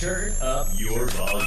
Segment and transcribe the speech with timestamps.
[0.00, 1.46] Turn up your volume.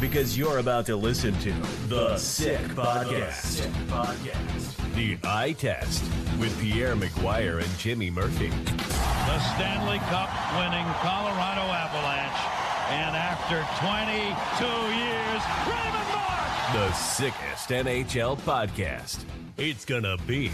[0.00, 1.52] Because you're about to listen to
[1.88, 3.66] The Sick Podcast.
[3.88, 4.94] Podcast.
[4.94, 6.04] The Eye Test
[6.38, 8.48] with Pierre McGuire and Jimmy Murphy.
[8.48, 12.44] The Stanley Cup winning Colorado Avalanche.
[12.90, 14.64] And after 22
[14.94, 16.72] years, Raymond Mark!
[16.74, 19.24] The sickest NHL podcast.
[19.56, 20.48] It's gonna be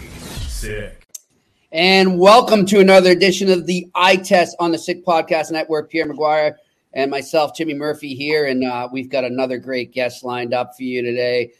[0.47, 1.10] sick.
[1.73, 5.89] And welcome to another edition of the Eye Test on the Sick Podcast Network.
[5.89, 6.55] Pierre McGuire
[6.91, 8.47] and myself, Jimmy Murphy, here.
[8.47, 11.53] And uh, we've got another great guest lined up for you today.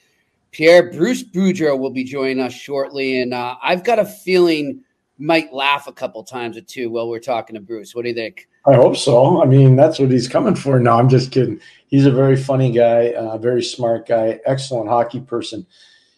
[0.52, 3.22] Pierre Bruce Boudreau will be joining us shortly.
[3.22, 4.84] And uh, I've got a feeling
[5.18, 7.96] might laugh a couple times or two while we're talking to Bruce.
[7.96, 8.50] What do you think?
[8.68, 9.42] I hope so.
[9.42, 10.78] I mean, that's what he's coming for.
[10.78, 11.62] No, I'm just kidding.
[11.88, 15.66] He's a very funny guy, a uh, very smart guy, excellent hockey person.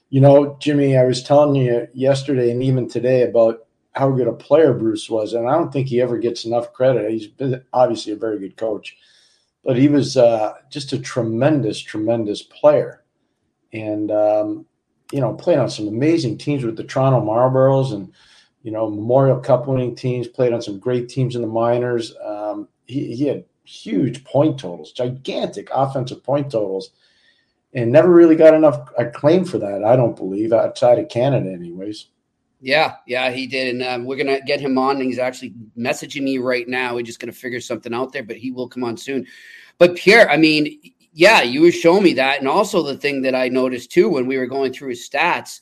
[0.10, 3.63] You know, Jimmy, I was telling you yesterday and even today about
[3.94, 7.12] how good a player Bruce was, and I don't think he ever gets enough credit.
[7.12, 7.30] He's
[7.74, 8.98] obviously a very good coach,
[9.64, 13.04] but he was uh, just a tremendous, tremendous player,
[13.72, 14.66] and um,
[15.12, 18.12] you know played on some amazing teams with the Toronto Marlboros and
[18.64, 20.28] you know Memorial Cup winning teams.
[20.28, 22.16] Played on some great teams in the minors.
[22.24, 26.90] Um, he, he had huge point totals, gigantic offensive point totals,
[27.74, 29.84] and never really got enough acclaim for that.
[29.84, 32.08] I don't believe outside of Canada, anyways.
[32.64, 34.96] Yeah, yeah, he did, and um, we're gonna get him on.
[34.96, 36.96] And he's actually messaging me right now.
[36.96, 39.28] We're just gonna figure something out there, but he will come on soon.
[39.80, 40.80] But Pierre, I mean,
[41.12, 44.28] yeah, you were showing me that, and also the thing that I noticed too when
[44.28, 45.60] we were going through his stats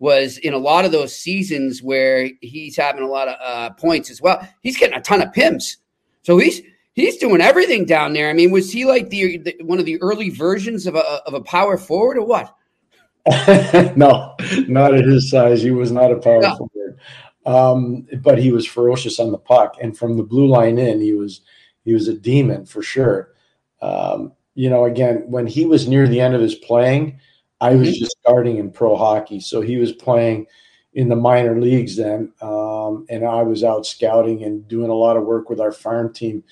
[0.00, 4.10] was in a lot of those seasons where he's having a lot of uh, points
[4.10, 4.44] as well.
[4.62, 5.76] He's getting a ton of PIMs,
[6.22, 6.60] so he's
[6.94, 8.28] he's doing everything down there.
[8.28, 11.34] I mean, was he like the, the one of the early versions of a of
[11.34, 12.52] a power forward or what?
[13.96, 14.34] no,
[14.66, 15.62] not at his size.
[15.62, 16.56] He was not a power no.
[16.56, 16.98] forward,
[17.46, 21.12] um, but he was ferocious on the puck, and from the blue line in, he
[21.12, 21.42] was
[21.84, 23.34] he was a demon for sure.
[23.80, 27.20] Um, you know, again, when he was near the end of his playing,
[27.60, 27.98] I was mm-hmm.
[27.98, 30.46] just starting in pro hockey, so he was playing
[30.94, 35.16] in the minor leagues then, um, and I was out scouting and doing a lot
[35.16, 36.44] of work with our farm team.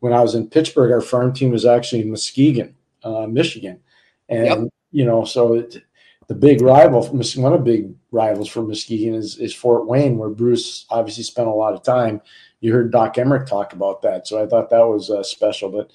[0.00, 3.80] When I was in Pittsburgh, our farm team was actually in Muskegon, uh, Michigan,
[4.28, 4.58] and yep.
[4.92, 5.82] you know, so it,
[6.28, 10.28] the big rival, one of the big rivals for Muskegon is, is Fort Wayne, where
[10.28, 12.20] Bruce obviously spent a lot of time.
[12.60, 15.70] You heard Doc Emrick talk about that, so I thought that was uh, special.
[15.70, 15.90] But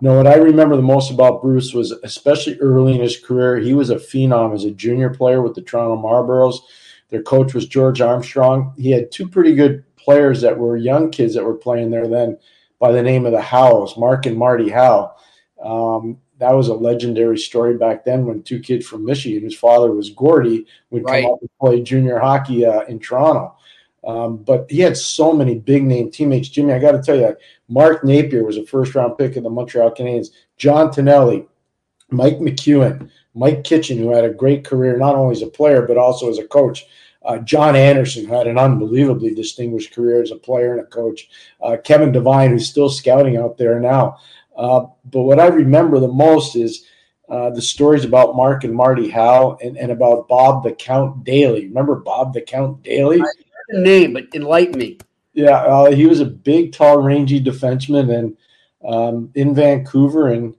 [0.00, 3.58] you know what I remember the most about Bruce was, especially early in his career,
[3.58, 6.58] he was a phenom as a junior player with the Toronto Marlboros.
[7.08, 8.74] Their coach was George Armstrong.
[8.76, 12.38] He had two pretty good players that were young kids that were playing there then,
[12.78, 15.14] by the name of the Howes, Mark and Marty Howe.
[15.62, 19.92] Um, that was a legendary story back then when two kids from Michigan, whose father
[19.92, 21.22] was Gordy, would right.
[21.22, 23.54] come up and play junior hockey uh, in Toronto.
[24.02, 26.48] Um, but he had so many big name teammates.
[26.48, 27.36] Jimmy, I got to tell you,
[27.68, 30.28] Mark Napier was a first round pick of the Montreal Canadiens.
[30.56, 31.46] John Tonelli,
[32.10, 35.98] Mike McEwen, Mike Kitchen, who had a great career not only as a player but
[35.98, 36.86] also as a coach.
[37.22, 41.28] Uh, John Anderson, who had an unbelievably distinguished career as a player and a coach.
[41.62, 44.16] Uh, Kevin Devine, who's still scouting out there now.
[44.60, 46.84] Uh, but what I remember the most is
[47.30, 51.62] uh, the stories about Mark and Marty Howe and, and about Bob the Count Dailey.
[51.62, 53.24] Remember Bob the Count Dailey?
[53.70, 54.98] the name, but enlighten me.
[55.32, 58.36] Yeah, uh, he was a big, tall, rangy defenseman, and
[58.84, 60.54] um, in Vancouver, and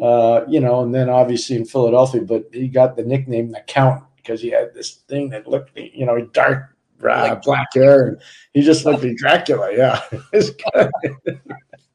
[0.00, 2.20] uh, you know, and then obviously in Philadelphia.
[2.20, 6.06] But he got the nickname the Count because he had this thing that looked, you
[6.06, 8.22] know, dark, like black hair, and
[8.52, 9.74] he just looked like Dracula.
[9.74, 10.00] Yeah,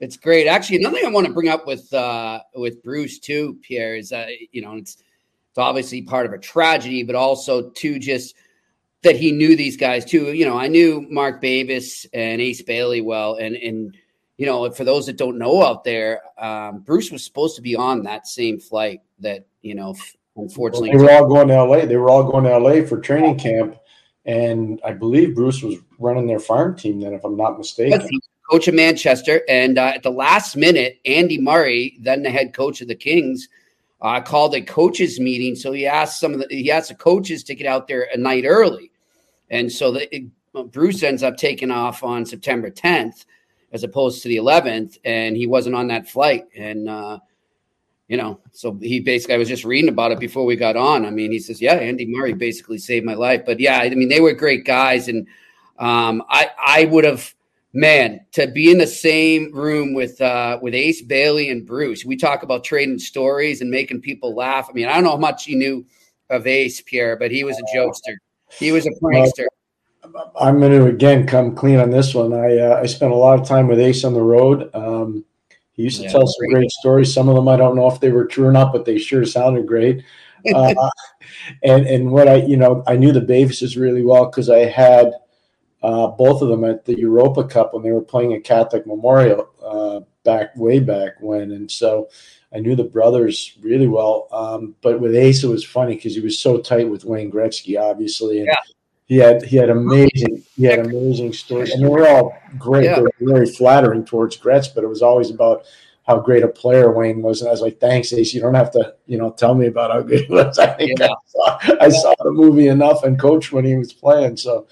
[0.00, 0.46] it's great.
[0.46, 4.10] Actually, another thing I want to bring up with uh, with Bruce too, Pierre, is
[4.10, 4.96] that you know it's
[5.50, 8.34] it's obviously part of a tragedy, but also to just
[9.02, 10.32] that he knew these guys too.
[10.32, 13.96] You know, I knew Mark Bavis and Ace Bailey well, and and
[14.36, 17.74] you know, for those that don't know out there, um, Bruce was supposed to be
[17.74, 19.96] on that same flight that you know,
[20.36, 21.86] unfortunately, well, they were all going to L.A.
[21.86, 22.86] They were all going to L.A.
[22.86, 23.76] for training camp,
[24.24, 28.08] and I believe Bruce was running their farm team then, if I'm not mistaken.
[28.50, 32.80] Coach of Manchester, and uh, at the last minute, Andy Murray, then the head coach
[32.80, 33.48] of the Kings,
[34.00, 35.54] uh, called a coaches meeting.
[35.54, 38.16] So he asked some of the he asked the coaches to get out there a
[38.16, 38.90] night early,
[39.50, 40.24] and so the, it,
[40.72, 43.26] Bruce ends up taking off on September 10th
[43.72, 46.46] as opposed to the 11th, and he wasn't on that flight.
[46.56, 47.18] And uh,
[48.08, 51.04] you know, so he basically I was just reading about it before we got on.
[51.04, 54.08] I mean, he says, "Yeah, Andy Murray basically saved my life." But yeah, I mean,
[54.08, 55.26] they were great guys, and
[55.78, 57.34] um, I I would have
[57.72, 62.16] man, to be in the same room with uh, with Ace Bailey and Bruce, we
[62.16, 64.68] talk about trading stories and making people laugh.
[64.68, 65.86] I mean, I don't know how much you knew
[66.30, 68.16] of Ace Pierre, but he was a jokester.
[68.50, 69.46] He was a prankster.
[70.40, 72.32] I'm going to again come clean on this one.
[72.32, 74.70] I uh, I spent a lot of time with Ace on the road.
[74.74, 75.24] Um,
[75.72, 76.54] he used to yeah, tell some great.
[76.54, 77.12] great stories.
[77.12, 79.24] Some of them I don't know if they were true or not, but they sure
[79.24, 80.04] sounded great.
[80.54, 80.72] Uh,
[81.64, 85.12] and and what I you know I knew the Bavises really well because I had
[85.82, 89.48] uh, both of them at the Europa Cup when they were playing at Catholic Memorial
[89.62, 92.08] uh, back way back when, and so
[92.52, 94.28] I knew the brothers really well.
[94.32, 97.80] Um, but with Ace, it was funny because he was so tight with Wayne Gretzky,
[97.80, 98.56] obviously, and yeah.
[99.06, 102.84] he had he had amazing he had amazing stories, and they were all great.
[102.84, 102.96] Yeah.
[102.96, 105.64] They were very flattering towards Gretz, but it was always about
[106.08, 107.42] how great a player Wayne was.
[107.42, 108.32] And I was like, thanks, Ace.
[108.32, 110.58] You don't have to, you know, tell me about how good he was.
[110.58, 111.06] I think yeah.
[111.06, 114.38] I, saw, I saw the movie enough and coach when he was playing.
[114.38, 114.66] So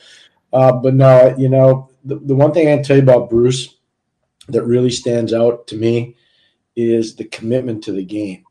[0.57, 3.75] uh, but no, you know, the, the one thing I can tell you about Bruce
[4.49, 6.17] that really stands out to me
[6.75, 8.43] is the commitment to the game.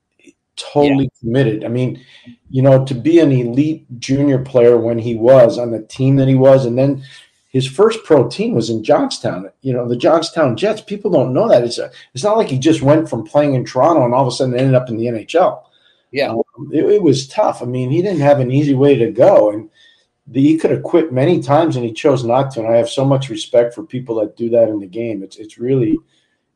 [0.56, 1.20] Totally yeah.
[1.20, 1.66] committed.
[1.66, 2.06] I mean,
[2.52, 6.28] you know, to be an elite junior player when he was on the team that
[6.28, 7.04] he was, and then
[7.50, 9.50] his first pro team was in Johnstown.
[9.62, 10.82] You know, the Johnstown Jets.
[10.82, 11.64] People don't know that.
[11.64, 14.28] It's a, it's not like he just went from playing in Toronto and all of
[14.28, 15.64] a sudden ended up in the NHL.
[16.12, 17.64] Yeah, um, it, it was tough.
[17.64, 19.72] I mean, he didn't have an easy way to go, and
[20.28, 22.62] the, he could have quit many times and he chose not to.
[22.62, 25.24] And I have so much respect for people that do that in the game.
[25.24, 25.98] It's it's really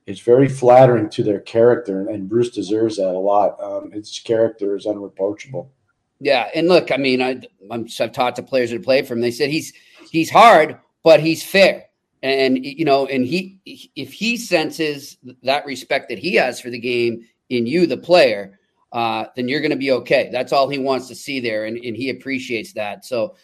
[0.09, 3.61] it's very flattering to their character, and, Bruce deserves that a lot.
[3.61, 5.71] Um, his character is unreproachable.
[6.19, 9.21] Yeah, and look, I mean, I, i have talked to players that play for him.
[9.21, 9.71] They said he's
[10.09, 11.85] he's hard, but he's fair,
[12.23, 13.59] and you know, and he
[13.95, 18.59] if he senses that respect that he has for the game in you, the player,
[18.91, 20.29] uh, then you're going to be okay.
[20.31, 23.05] That's all he wants to see there, and, and he appreciates that.
[23.05, 23.35] So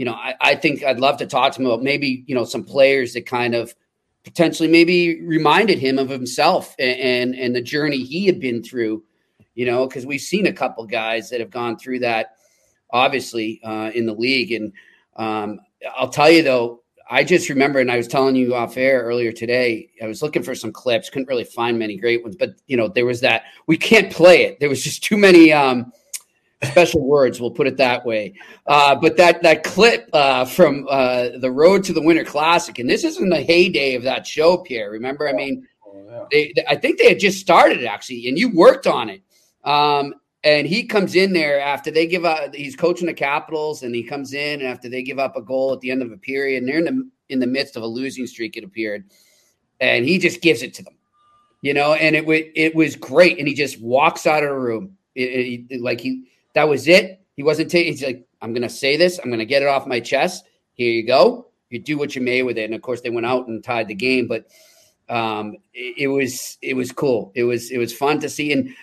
[0.00, 2.46] you know, I, I think I'd love to talk to him about maybe, you know,
[2.46, 3.74] some players that kind of
[4.24, 9.04] potentially maybe reminded him of himself and, and, and the journey he had been through,
[9.54, 12.36] you know, because we've seen a couple guys that have gone through that
[12.90, 14.52] obviously uh, in the league.
[14.52, 14.72] And
[15.16, 15.60] um,
[15.94, 16.80] I'll tell you though,
[17.10, 20.42] I just remember, and I was telling you off air earlier today, I was looking
[20.42, 23.42] for some clips, couldn't really find many great ones, but you know, there was that
[23.66, 24.60] we can't play it.
[24.60, 25.92] There was just too many um,
[26.64, 27.40] special words.
[27.40, 28.34] We'll put it that way.
[28.66, 32.88] Uh, but that that clip uh, from uh, the Road to the Winter Classic, and
[32.88, 34.90] this isn't the heyday of that show, Pierre.
[34.90, 38.86] Remember, I mean, oh, they, I think they had just started actually, and you worked
[38.86, 39.22] on it.
[39.64, 42.54] Um, and he comes in there after they give up.
[42.54, 45.80] He's coaching the Capitals, and he comes in after they give up a goal at
[45.80, 48.26] the end of a period, and they're in the in the midst of a losing
[48.26, 48.56] streak.
[48.56, 49.04] It appeared,
[49.80, 50.96] and he just gives it to them,
[51.62, 51.92] you know.
[51.92, 55.80] And it it was great, and he just walks out of the room, it, it,
[55.82, 57.20] like he that was it.
[57.36, 57.92] He wasn't taking.
[57.92, 59.18] He's like, I'm going to say this.
[59.18, 60.44] I'm going to get it off my chest.
[60.74, 61.48] Here you go.
[61.68, 62.64] You do what you may with it.
[62.64, 64.26] And of course, they went out and tied the game.
[64.26, 64.46] But
[65.08, 67.32] um, it, it was it was cool.
[67.34, 68.52] It was it was fun to see.
[68.52, 68.74] And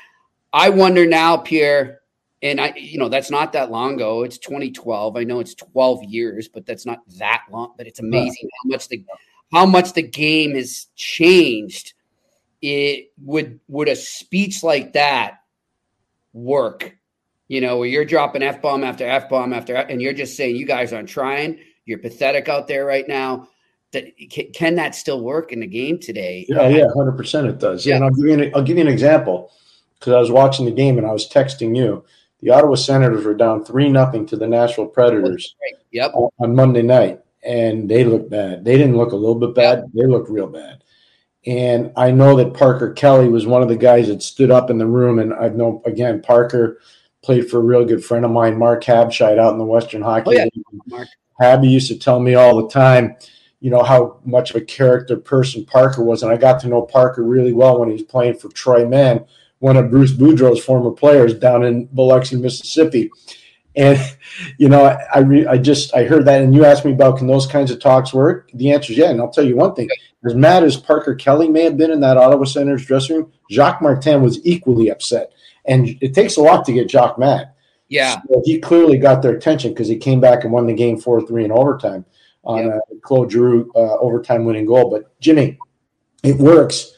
[0.54, 2.02] I wonder now, Pierre.
[2.44, 4.24] And I, you know, that's not that long ago.
[4.24, 5.18] It's 2012.
[5.18, 7.74] I know it's 12 years, but that's not that long.
[7.76, 9.04] But it's amazing how much the
[9.52, 11.94] how much the game has changed.
[12.62, 15.40] It would would a speech like that
[16.34, 16.97] work
[17.48, 20.56] you know, where you're dropping F bomb after F bomb after, and you're just saying
[20.56, 21.60] you guys aren't trying.
[21.86, 23.48] You're pathetic out there right now.
[23.94, 26.46] That can, can that still work in the game today?
[26.50, 27.86] Yeah, yeah, hundred percent it does.
[27.86, 29.52] Yeah, and I'll give you an, I'll give you an example
[29.98, 32.04] because I was watching the game and I was texting you.
[32.42, 35.56] The Ottawa Senators were down three nothing to the Nashville Predators.
[35.92, 36.12] Yep.
[36.40, 38.66] On Monday night, and they looked bad.
[38.66, 39.86] They didn't look a little bit bad.
[39.94, 40.84] They looked real bad.
[41.46, 44.78] And I know that Parker Kelly was one of the guys that stood up in
[44.78, 45.18] the room.
[45.18, 46.80] And I know again, Parker
[47.28, 50.30] played for a real good friend of mine, Mark Habscheid, out in the Western Hockey
[50.30, 50.46] oh, yeah.
[50.56, 51.08] League.
[51.42, 53.18] Habby used to tell me all the time,
[53.60, 56.24] you know, how much of a character person Parker was.
[56.24, 59.26] And I got to know Parker really well when he was playing for Troy Mann,
[59.60, 63.12] one of Bruce Boudreau's former players down in Biloxi, Mississippi.
[63.76, 64.00] And
[64.58, 67.18] you know, I I, re, I, just I heard that, and you asked me about
[67.18, 68.50] can those kinds of talks work?
[68.54, 69.10] The answer is yeah.
[69.10, 69.90] And I'll tell you one thing:
[70.26, 73.82] as mad as Parker Kelly may have been in that Ottawa Senators dressing room, Jacques
[73.82, 75.34] Martin was equally upset.
[75.68, 77.52] And it takes a lot to get Jacques mad.
[77.90, 81.00] Yeah, so he clearly got their attention because he came back and won the game
[81.00, 82.06] four three in overtime
[82.44, 82.80] on yep.
[82.92, 84.90] a Claude Giroux uh, overtime winning goal.
[84.90, 85.58] But Jimmy,
[86.22, 86.92] it works.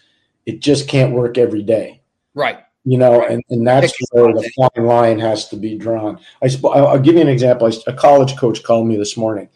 [0.47, 2.01] It just can't work every day.
[2.33, 6.19] Right you know, and, and that's where the fine line has to be drawn.
[6.41, 7.69] I I'll give you an example.
[7.87, 9.49] A college coach called me this morning,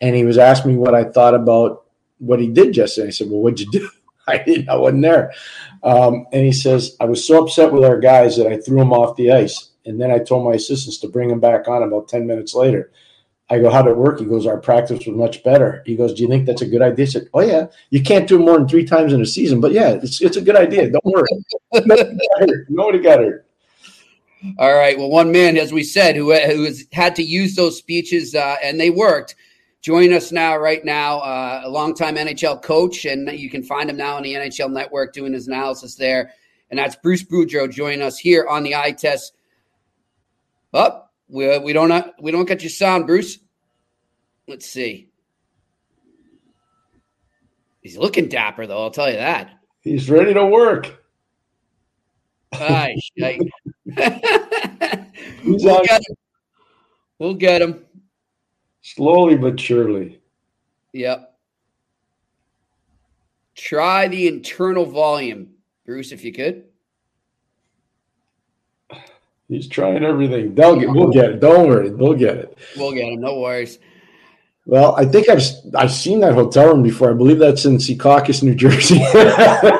[0.00, 1.84] and he was asking me what I thought about
[2.18, 3.08] what he did yesterday.
[3.08, 3.88] I said, "Well, what'd you do?"
[4.28, 4.68] I didn't.
[4.68, 5.32] I wasn't there.
[5.86, 8.92] Um, and he says, "I was so upset with our guys that I threw them
[8.92, 12.08] off the ice, and then I told my assistants to bring them back on about
[12.08, 12.90] ten minutes later."
[13.48, 14.18] I go, how'd it work?
[14.18, 15.82] He goes, our practice was much better.
[15.86, 17.04] He goes, do you think that's a good idea?
[17.04, 19.70] I said, oh yeah, you can't do more than three times in a season, but
[19.70, 20.90] yeah, it's it's a good idea.
[20.90, 21.28] Don't worry.
[21.72, 22.66] Nobody got hurt.
[22.68, 23.46] Nobody got hurt.
[24.58, 24.98] All right.
[24.98, 28.56] Well, one man, as we said, who who has had to use those speeches uh,
[28.62, 29.36] and they worked.
[29.86, 33.96] Join us now, right now, uh, a longtime NHL coach, and you can find him
[33.96, 36.32] now on the NHL Network doing his analysis there.
[36.70, 39.34] And that's Bruce Boudreau joining us here on the eye test.
[40.74, 41.12] Up.
[41.30, 43.38] Oh, we, we don't we don't get your sound, Bruce.
[44.48, 45.08] Let's see.
[47.80, 48.82] He's looking dapper, though.
[48.82, 49.52] I'll tell you that.
[49.82, 51.00] He's ready to work.
[52.54, 52.96] Aye,
[55.44, 56.16] we'll, get him.
[57.20, 57.85] we'll get him.
[58.94, 60.20] Slowly but surely.
[60.92, 61.36] Yep.
[63.56, 65.48] Try the internal volume,
[65.84, 66.66] Bruce, if you could.
[69.48, 70.54] He's trying everything.
[70.54, 70.88] They'll get.
[70.90, 71.40] We'll get it.
[71.40, 71.90] Don't worry.
[71.90, 72.58] We'll get it.
[72.76, 73.20] We'll get him.
[73.20, 73.80] No worries.
[74.66, 75.42] Well, I think I've
[75.76, 77.10] I've seen that hotel room before.
[77.10, 78.98] I believe that's in Secaucus, New Jersey.
[79.14, 79.78] I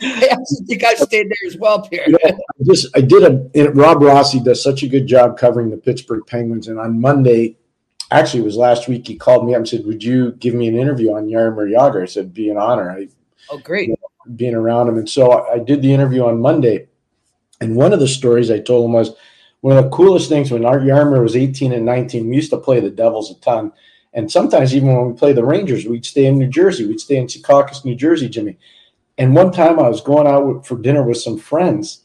[0.00, 2.04] actually think I've stayed there as well, Pierre.
[2.06, 5.70] You know, I just I did a Rob Rossi does such a good job covering
[5.70, 7.56] the Pittsburgh Penguins, and on Monday,
[8.12, 10.68] actually it was last week, he called me up and said, "Would you give me
[10.68, 13.08] an interview on Jaromir Jagr?" I said, "Be an honor." I,
[13.50, 13.88] oh, great.
[13.88, 16.86] You know, being around him, and so I, I did the interview on Monday
[17.60, 19.14] and one of the stories I told him was
[19.60, 22.56] one of the coolest things when Art Jaromir was 18 and 19, we used to
[22.56, 23.72] play the Devils a ton.
[24.12, 26.86] And sometimes even when we play the Rangers, we'd stay in New Jersey.
[26.86, 28.58] We'd stay in Secaucus, New Jersey, Jimmy.
[29.18, 32.04] And one time I was going out for dinner with some friends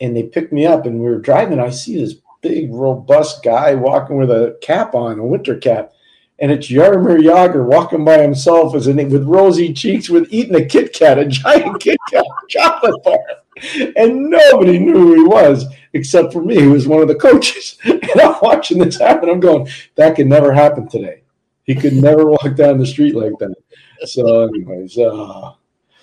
[0.00, 1.58] and they picked me up and we were driving.
[1.58, 5.92] I see this big, robust guy walking with a cap on, a winter cap.
[6.38, 10.64] And it's Jaromir Jagr walking by himself as an, with rosy cheeks, with eating a
[10.64, 13.18] Kit Kat, a giant Kit Kat chocolate bar
[13.96, 17.78] and nobody knew who he was except for me, who was one of the coaches.
[18.14, 19.28] And I'm watching this happen.
[19.28, 21.22] I'm going, that could never happen today.
[21.64, 23.56] He could never walk down the street like that.
[24.04, 25.52] So, anyways, uh,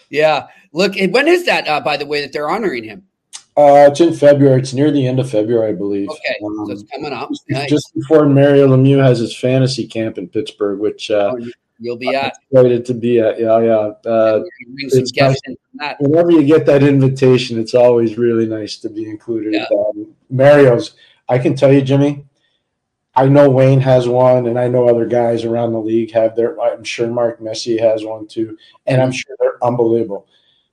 [0.09, 0.47] yeah.
[0.73, 1.67] Look, when is that?
[1.67, 3.07] Uh, by the way, that they're honoring him?
[3.57, 4.59] Uh, it's in February.
[4.59, 6.09] It's near the end of February, I believe.
[6.09, 7.29] Okay, um, so it's coming up.
[7.49, 7.69] Nice.
[7.69, 12.15] Just before Mario Lemieux has his fantasy camp in Pittsburgh, which uh, oh, You'll be
[12.15, 12.37] at.
[12.51, 13.39] Excited to be at.
[13.39, 14.09] Yeah, yeah.
[14.09, 15.41] Uh, nice.
[15.99, 19.55] Whenever you get that invitation, it's always really nice to be included.
[19.55, 19.65] Yeah.
[19.75, 20.93] Um, Mario's.
[21.27, 22.25] I can tell you, Jimmy.
[23.15, 26.61] I know Wayne has one, and I know other guys around the league have their.
[26.61, 30.27] I'm sure Mark Messier has one too, and I'm sure they're unbelievable.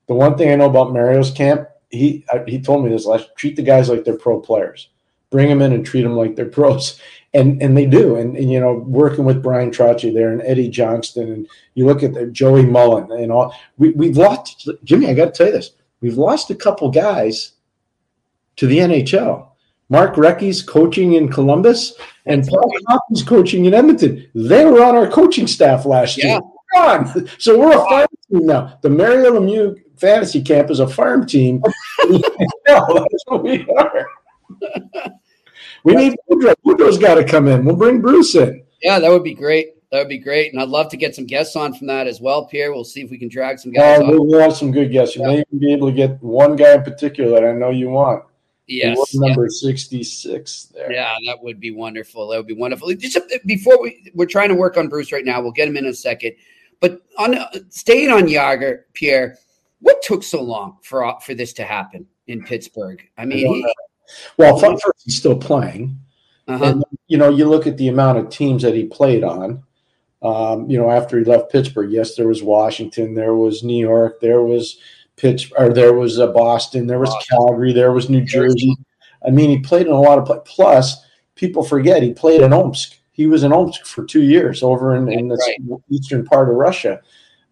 [0.09, 3.35] The one thing I know about Mario's camp, he he told me this last.
[3.35, 4.91] Treat the guys like they're pro players.
[5.31, 7.01] Bring them in and treat them like they're pros
[7.35, 8.17] and and they do.
[8.17, 12.03] And, and you know, working with Bryan Trottier there and Eddie Johnston, and you look
[12.03, 13.55] at the Joey Mullen and all.
[13.77, 15.09] We we've lost Jimmy.
[15.09, 15.71] I got to tell you this:
[16.01, 17.53] we've lost a couple guys
[18.57, 19.47] to the NHL.
[19.91, 21.95] Mark Recchi's coaching in Columbus,
[22.27, 24.29] and Paul Coffey's coaching in Edmonton.
[24.35, 26.27] They were on our coaching staff last yeah.
[26.27, 26.41] year.
[26.77, 27.29] On.
[27.39, 28.79] So we're a farm team now.
[28.83, 31.63] The Mario Lemieux fantasy camp is a farm team.
[32.67, 34.07] that's what we are.
[35.89, 36.55] We need Boudreau.
[36.65, 37.65] Boudreau's got to come in.
[37.65, 38.63] We'll bring Bruce in.
[38.83, 39.75] Yeah, that would be great.
[39.91, 42.21] That would be great, and I'd love to get some guests on from that as
[42.21, 42.73] well, Pierre.
[42.73, 44.01] We'll see if we can drag some guys.
[44.03, 45.17] Oh, we'll have some good guests.
[45.17, 45.29] You yeah.
[45.29, 48.23] may even be able to get one guy in particular that I know you want.
[48.67, 49.49] Yes, number yeah.
[49.49, 50.65] sixty-six.
[50.75, 50.93] There.
[50.93, 52.29] Yeah, that would be wonderful.
[52.29, 52.93] That would be wonderful.
[52.97, 55.41] Just before we, we're trying to work on Bruce right now.
[55.41, 56.35] We'll get him in a second.
[56.81, 57.39] But on
[57.71, 59.39] staying on Jagr, Pierre,
[59.81, 63.03] what took so long for for this to happen in Pittsburgh?
[63.17, 63.75] I mean, I he,
[64.37, 65.99] well, first he's still playing,
[66.47, 66.65] uh-huh.
[66.65, 69.63] and you know you look at the amount of teams that he played on.
[70.21, 74.21] Um, you know, after he left Pittsburgh, yes, there was Washington, there was New York,
[74.21, 74.79] there was
[75.17, 77.39] Pitch, or there was uh, Boston, there was Boston.
[77.39, 78.75] Calgary, there was New Jersey.
[79.27, 80.39] I mean, he played in a lot of play.
[80.45, 82.97] Plus, people forget he played in Omsk.
[83.13, 85.81] He was in Omsk for two years over in, in the right.
[85.91, 87.01] eastern part of Russia.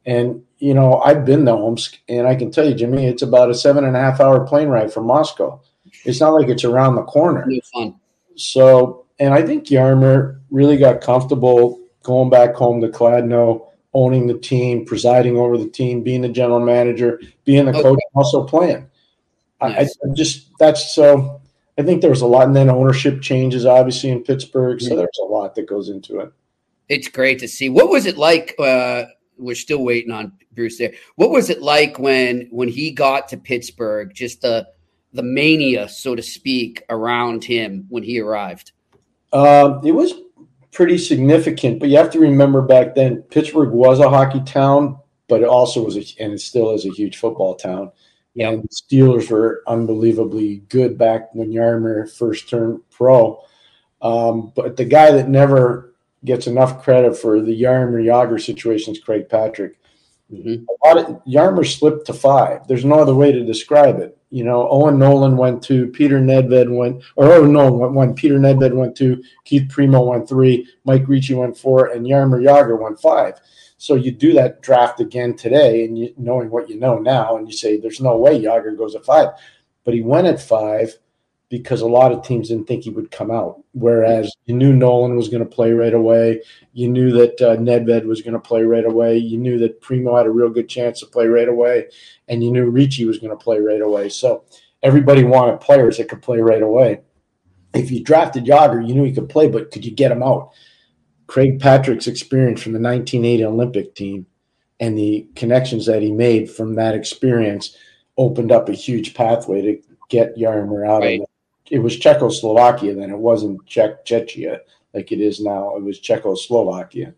[0.05, 3.51] And you know, I've been to Omsk, and I can tell you, Jimmy, it's about
[3.51, 5.61] a seven and a half hour plane ride from Moscow.
[6.07, 7.47] It's not like it's around the corner.
[8.37, 14.39] So, and I think Jaromir really got comfortable going back home to Kladno, owning the
[14.39, 17.83] team, presiding over the team, being the general manager, being the okay.
[17.83, 18.87] coach, also playing.
[19.61, 19.99] Nice.
[20.05, 21.41] I, I, just that's so.
[21.79, 24.97] I think there was a lot, and then ownership changes obviously in Pittsburgh, so mm-hmm.
[24.99, 26.33] there's a lot that goes into it.
[26.89, 27.69] It's great to see.
[27.69, 28.55] What was it like?
[28.59, 29.05] Uh,
[29.39, 30.93] we're still waiting on Bruce there.
[31.17, 34.13] What was it like when when he got to Pittsburgh?
[34.15, 34.69] Just the
[35.17, 38.73] the mania, so to speak, around him when he arrived.
[39.33, 40.15] Uh, it was
[40.73, 45.41] pretty significant, but you have to remember back then Pittsburgh was a hockey town, but
[45.41, 47.91] it also was, a, and it still is a huge football town.
[48.35, 48.53] Yep.
[48.53, 53.43] And the Steelers were unbelievably good back when Jaromir first turned pro.
[54.03, 55.95] Um, but the guy that never
[56.25, 59.79] gets enough credit for the Jaromir Jagr situation is Craig Patrick.
[60.31, 60.65] Mm-hmm.
[60.65, 62.67] A lot of Jaromir slipped to five.
[62.69, 64.19] There's no other way to describe it.
[64.37, 68.15] You know, Owen Nolan went to Peter Nedved went, or Owen Nolan went one.
[68.15, 69.23] Peter Nedved went two.
[69.47, 70.69] Keith Primeau went three.
[70.85, 73.41] Mike Ricci went four, and Jaromir Jagr went five.
[73.79, 77.49] So you do that draft again today, and you, knowing what you know now, and
[77.49, 79.29] you say there's no way Jagr goes at five,
[79.85, 80.99] but he went at five
[81.49, 83.63] because a lot of teams didn't think he would come out.
[83.73, 88.05] Whereas you knew Nolan was going to play right away, you knew that uh, Nedved
[88.05, 91.01] was going to play right away, you knew that Primeau had a real good chance
[91.01, 91.87] to play right away,
[92.29, 94.09] and you knew Ricci was going to play right away.
[94.09, 94.45] So
[94.83, 97.01] everybody wanted players that could play right away.
[97.75, 100.53] If you drafted Jagr, you knew he could play, but could you get him out?
[101.27, 104.27] Craig Patrick's experience from the 1980 Olympic team
[104.81, 107.77] and the connections that he made from that experience
[108.17, 111.21] opened up a huge pathway to get Jaromir out right.
[111.21, 111.27] of
[111.71, 111.77] it.
[111.77, 113.11] It was Czechoslovakia then.
[113.11, 114.61] It wasn't Czech Czechia
[114.95, 115.77] like it is now.
[115.77, 117.15] It was Czechoslovakia.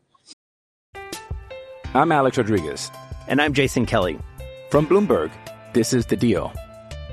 [1.95, 2.90] I'm Alex Rodriguez.
[3.28, 4.19] And I'm Jason Kelly.
[4.71, 5.31] From Bloomberg,
[5.73, 6.52] this is The Deal.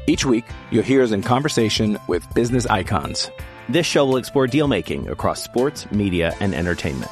[0.07, 3.31] Each week, you'll hear us in conversation with business icons.
[3.69, 7.11] This show will explore deal making across sports, media, and entertainment.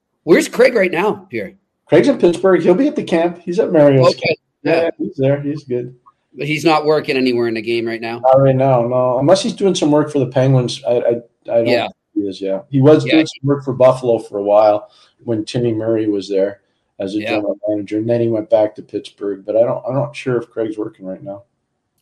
[0.23, 1.53] Where's Craig right now, Pierre?
[1.87, 2.61] Craig's in Pittsburgh.
[2.61, 3.39] He'll be at the camp.
[3.39, 4.15] He's at Mario's.
[4.15, 4.37] Okay.
[4.63, 4.83] Yeah.
[4.83, 5.41] yeah, he's there.
[5.41, 5.95] He's good.
[6.33, 8.19] But he's not working anywhere in the game right now.
[8.19, 9.19] Not right now, no.
[9.19, 10.81] Unless he's doing some work for the Penguins.
[10.87, 11.67] I, I, I don't.
[11.67, 11.87] Yeah.
[12.13, 12.39] he is.
[12.39, 13.13] Yeah, he was yeah.
[13.13, 14.89] doing some work for Buffalo for a while
[15.23, 16.61] when Timmy Murray was there
[16.99, 17.31] as a yeah.
[17.31, 19.43] general manager, and then he went back to Pittsburgh.
[19.45, 19.83] But I don't.
[19.85, 21.43] I'm not sure if Craig's working right now.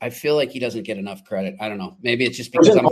[0.01, 1.55] I feel like he doesn't get enough credit.
[1.59, 1.97] I don't know.
[2.01, 2.89] Maybe it's just because I'm a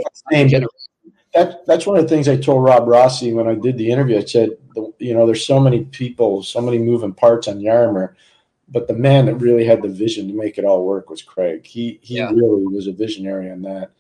[1.38, 4.18] that that's one of the things I told Rob Rossi when I did the interview.
[4.18, 4.52] I said,
[4.98, 8.16] you know, there's so many people, so many moving parts on Jaromir,
[8.70, 11.66] but the man that really had the vision to make it all work was Craig.
[11.66, 12.32] He he yeah.
[12.32, 13.92] really was a visionary on that,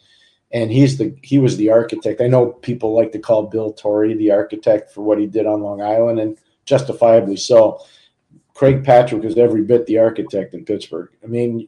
[0.51, 2.21] and he's the he was the architect.
[2.21, 5.61] I know people like to call Bill Torrey the architect for what he did on
[5.61, 7.79] Long Island, and justifiably so.
[8.55, 11.11] Craig Patrick is every bit the architect in Pittsburgh.
[11.23, 11.67] I mean,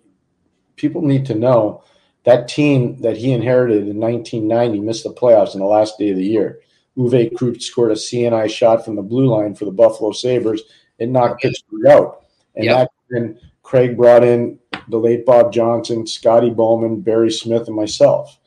[0.75, 1.83] people need to know
[2.29, 6.17] that team that he inherited in 1990 missed the playoffs in the last day of
[6.17, 6.59] the year.
[6.95, 10.61] Uwe Krupp scored a seeing-eye shot from the blue line for the Buffalo Sabres.
[10.99, 12.25] It knocked Pittsburgh out.
[12.55, 12.75] And yep.
[12.77, 18.37] that then Craig brought in the late Bob Johnson, Scotty Bowman, Barry Smith, and myself.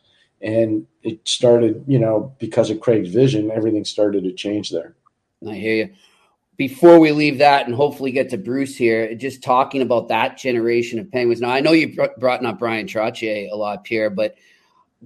[0.41, 4.95] And it started, you know, because of Craig's vision, everything started to change there.
[5.49, 5.95] I hear you
[6.57, 10.99] before we leave that and hopefully get to Bruce here, just talking about that generation
[10.99, 11.41] of Penguins.
[11.41, 14.37] Now, I know you brought up Bryan Trottier a lot, Pierre, but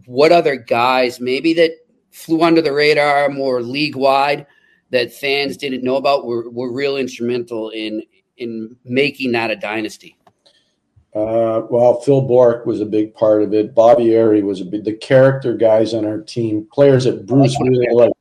[0.06, 1.72] what other guys maybe that
[2.10, 4.46] flew under the radar more league wide
[4.90, 8.02] that fans didn't know about were, were real instrumental in
[8.38, 10.18] in making that a dynasty?
[11.14, 13.74] Uh, well, Phil Bourque was a big part of it.
[13.74, 17.88] Bobby Errey was a big, the character guys on our team, players that Bruce really
[17.90, 18.12] liked.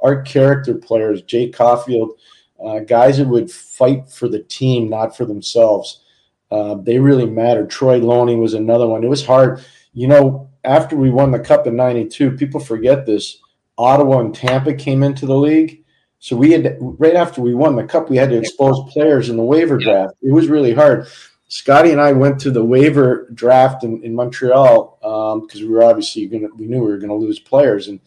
[0.00, 2.10] Our character players, Jay Caufield–
[2.64, 6.02] uh, guys that would fight for the team, not for themselves.
[6.50, 7.70] Uh, they really mattered.
[7.70, 9.02] Troy Loney was another one.
[9.02, 9.64] It was hard.
[9.94, 13.38] You know, after we won the cup in 92, people forget this.
[13.78, 15.84] Ottawa and Tampa came into the league.
[16.18, 19.36] So we had, right after we won the cup, we had to expose players in
[19.36, 20.14] the waiver draft.
[20.22, 21.08] It was really hard.
[21.48, 25.82] Scotty and I went to the waiver draft in, in Montreal because um, we were
[25.82, 27.88] obviously going to, we knew we were going to lose players.
[27.88, 27.98] And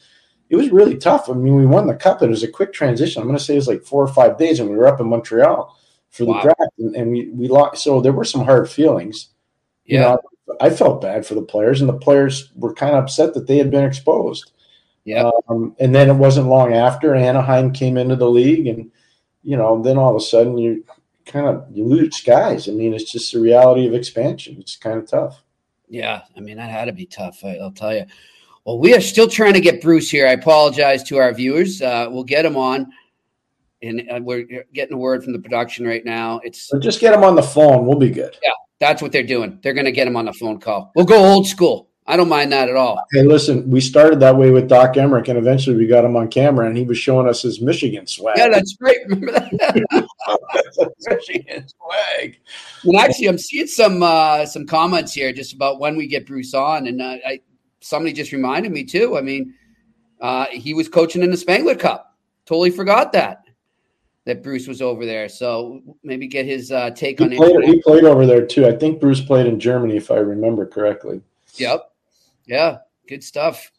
[0.50, 1.30] it was really tough.
[1.30, 2.22] I mean, we won the cup.
[2.22, 3.22] It was a quick transition.
[3.22, 5.00] I'm going to say it was like four or five days, and we were up
[5.00, 5.76] in Montreal
[6.12, 6.74] for the draft.
[6.78, 7.84] And, and, we, we lost.
[7.84, 9.30] So there were some hard feelings.
[9.86, 9.96] Yeah.
[9.96, 10.20] You know,
[10.62, 13.58] I felt bad for the players, and the players were kind of upset that they
[13.58, 14.52] had been exposed.
[15.04, 15.30] Yeah.
[15.48, 18.92] Um, and then it wasn't long after Anaheim came into the league, and
[19.44, 20.84] you know, then all of a sudden you
[21.26, 22.68] kind of you lose guys.
[22.68, 24.58] I mean, it's just the reality of expansion.
[24.60, 25.44] It's kind of tough.
[25.88, 27.44] Yeah, I mean that had to be tough.
[27.44, 28.06] I, will tell you.
[28.66, 30.28] Well, we are still trying to get Bruce here.
[30.28, 31.84] I apologize to our viewers.
[31.84, 32.92] Uh, we'll get him on,
[33.84, 36.40] and uh, we're getting a word from the production right now.
[36.44, 37.86] It's so just get him on the phone.
[37.86, 38.36] We'll be good.
[38.42, 38.50] Yeah,
[38.80, 39.60] that's what they're doing.
[39.62, 40.92] They're going to get him on the phone call.
[40.96, 41.90] We'll go old school.
[42.08, 43.04] I don't mind that at all.
[43.12, 46.28] Hey, listen, we started that way with Doc Emrick, and eventually we got him on
[46.28, 48.38] camera, and he was showing us his Michigan swag.
[48.38, 48.98] Yeah, that's great.
[49.08, 50.08] Remember that?
[51.08, 52.40] Michigan swag.
[52.84, 56.56] And actually, I'm seeing some uh, some comments here just about when we get Bruce
[56.56, 57.42] on, and uh, I
[57.86, 59.18] somebody just reminded me too.
[59.18, 59.54] I mean,
[60.20, 62.18] uh, he was coaching in the Spengler Cup.
[62.46, 63.44] Totally forgot that
[64.26, 65.30] that Bruce was over there.
[65.30, 67.66] So maybe get his uh, take he on played, it.
[67.66, 68.66] He played over there too.
[68.66, 71.22] I think Bruce played in Germany, if I remember correctly.
[71.56, 71.92] Yep.
[72.48, 73.72] Yeah, good stuff.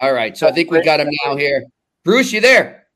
[0.00, 1.64] All right, so I think we got him now here.
[2.02, 2.86] Bruce, you there?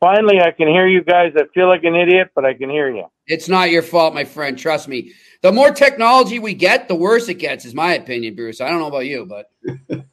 [0.00, 1.32] Finally, I can hear you guys.
[1.36, 3.06] I feel like an idiot, but I can hear you.
[3.26, 4.58] It's not your fault, my friend.
[4.58, 5.12] Trust me.
[5.44, 8.62] The more technology we get, the worse it gets, is my opinion, Bruce.
[8.62, 9.50] I don't know about you, but.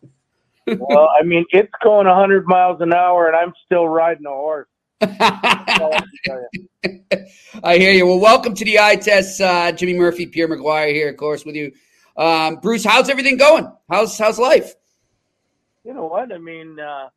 [0.68, 4.68] well, I mean, it's going 100 miles an hour, and I'm still riding a horse.
[5.02, 6.04] I
[7.78, 8.08] hear you.
[8.08, 9.40] Well, welcome to the eye test.
[9.40, 11.72] Uh, Jimmy Murphy, Pierre McGuire here, of course, with you.
[12.18, 13.72] Um, Bruce, how's everything going?
[13.90, 14.76] How's how's life?
[15.86, 16.34] You know what?
[16.34, 17.08] I mean, uh,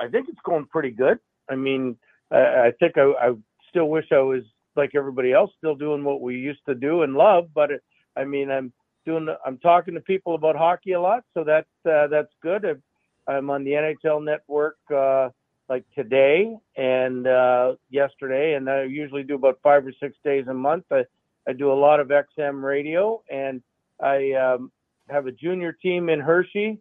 [0.00, 1.18] I think it's going pretty good.
[1.50, 1.96] I mean,
[2.30, 3.32] I, I think I, I,
[3.68, 4.44] still wish I was
[4.76, 7.48] like everybody else, still doing what we used to do and love.
[7.54, 7.82] But it,
[8.16, 8.72] I mean, I'm
[9.04, 9.28] doing.
[9.44, 12.82] I'm talking to people about hockey a lot, so that's uh, that's good.
[13.26, 15.28] I'm on the NHL Network uh,
[15.68, 20.54] like today and uh, yesterday, and I usually do about five or six days a
[20.54, 20.84] month.
[20.90, 21.04] I,
[21.48, 23.62] I do a lot of XM radio and
[24.02, 24.72] I um,
[25.08, 26.78] have a junior team in Hershey.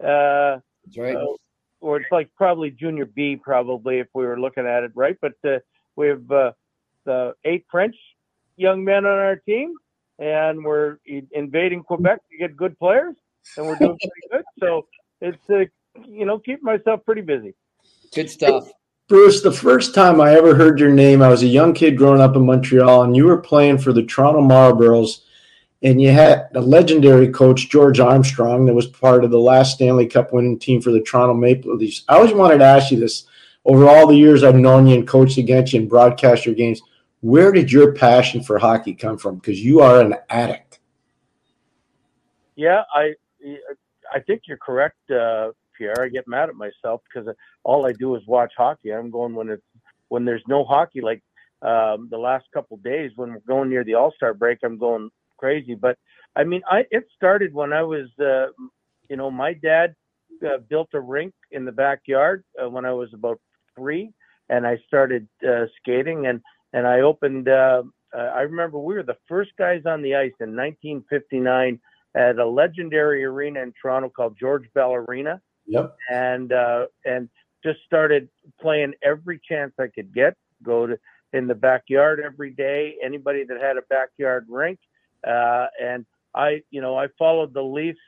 [0.00, 1.16] Uh, That's right.
[1.16, 1.36] Uh,
[1.80, 5.16] or it's like probably junior B, probably if we were looking at it right.
[5.20, 5.58] But uh,
[5.96, 6.30] we have
[7.06, 7.96] uh, the eight French
[8.56, 9.74] young men on our team,
[10.18, 10.98] and we're
[11.32, 13.14] invading Quebec to get good players,
[13.56, 14.44] and we're doing pretty good.
[14.60, 14.86] So
[15.20, 15.64] it's uh,
[16.06, 17.54] you know keep myself pretty busy.
[18.14, 18.70] Good stuff.
[19.06, 22.22] Bruce, the first time I ever heard your name, I was a young kid growing
[22.22, 25.20] up in Montreal, and you were playing for the Toronto Marlboros
[25.84, 30.06] and you had a legendary coach, George Armstrong, that was part of the last Stanley
[30.06, 32.04] Cup winning team for the Toronto Maple Leafs.
[32.08, 33.26] I always wanted to ask you this
[33.66, 36.80] over all the years I've known you and coached against you and broadcast your games.
[37.24, 39.36] Where did your passion for hockey come from?
[39.36, 40.78] Because you are an addict.
[42.54, 43.14] Yeah, I
[44.12, 46.02] I think you're correct, uh, Pierre.
[46.02, 48.92] I get mad at myself because all I do is watch hockey.
[48.92, 49.62] I'm going when it's
[50.08, 51.22] when there's no hockey, like
[51.62, 54.58] um, the last couple days when we're going near the All Star break.
[54.62, 55.08] I'm going
[55.38, 55.74] crazy.
[55.74, 55.96] But
[56.36, 58.48] I mean, I it started when I was, uh,
[59.08, 59.94] you know, my dad
[60.46, 63.40] uh, built a rink in the backyard uh, when I was about
[63.74, 64.12] three,
[64.50, 66.42] and I started uh, skating, and
[66.74, 67.48] and I opened.
[67.48, 71.80] Uh, I remember we were the first guys on the ice in 1959
[72.14, 75.40] at a legendary arena in Toronto called George Bell Arena.
[75.66, 75.96] Yep.
[76.10, 77.30] And uh, and
[77.64, 78.28] just started
[78.60, 80.34] playing every chance I could get.
[80.62, 80.98] Go to
[81.32, 82.96] in the backyard every day.
[83.02, 84.78] Anybody that had a backyard rink,
[85.26, 87.98] uh, and I, you know, I followed the Leafs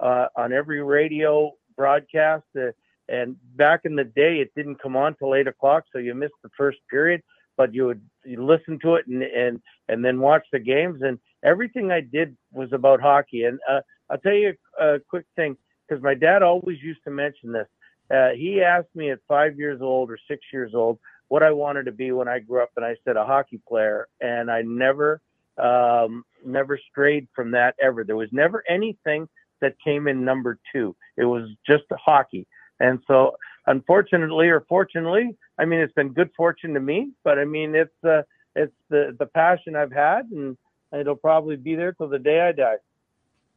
[0.00, 2.44] uh, on every radio broadcast.
[2.56, 2.72] Uh,
[3.08, 6.34] and back in the day, it didn't come on till eight o'clock, so you missed
[6.42, 7.22] the first period.
[7.56, 11.02] But you would you listen to it and and and then watch the games.
[11.02, 13.44] And everything I did was about hockey.
[13.44, 15.56] And uh, I'll tell you a, a quick thing
[15.88, 17.68] because my dad always used to mention this.
[18.10, 21.86] Uh, he asked me at five years old or six years old what I wanted
[21.86, 24.06] to be when I grew up, and I said a hockey player.
[24.20, 25.20] And I never
[25.58, 28.04] um, never strayed from that ever.
[28.04, 29.28] There was never anything
[29.60, 30.94] that came in number two.
[31.16, 32.46] It was just hockey.
[32.80, 37.44] And so, unfortunately or fortunately, I mean, it's been good fortune to me, but I
[37.44, 38.22] mean, it's, uh,
[38.54, 40.56] it's the, the passion I've had and
[40.92, 42.76] it'll probably be there till the day I die.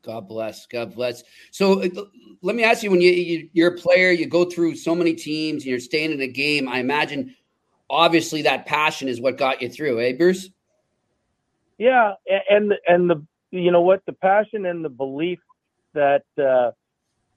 [0.04, 0.66] God bless.
[0.66, 1.24] God bless.
[1.52, 1.90] So uh,
[2.42, 5.14] let me ask you: When you, you you're a player, you go through so many
[5.14, 6.70] teams, and you're staying in a game.
[6.70, 7.36] I imagine,
[7.90, 10.50] obviously, that passion is what got you through, eh, Bruce?
[11.78, 12.14] Yeah,
[12.50, 15.40] and and the you know what the passion and the belief
[15.94, 16.72] that uh,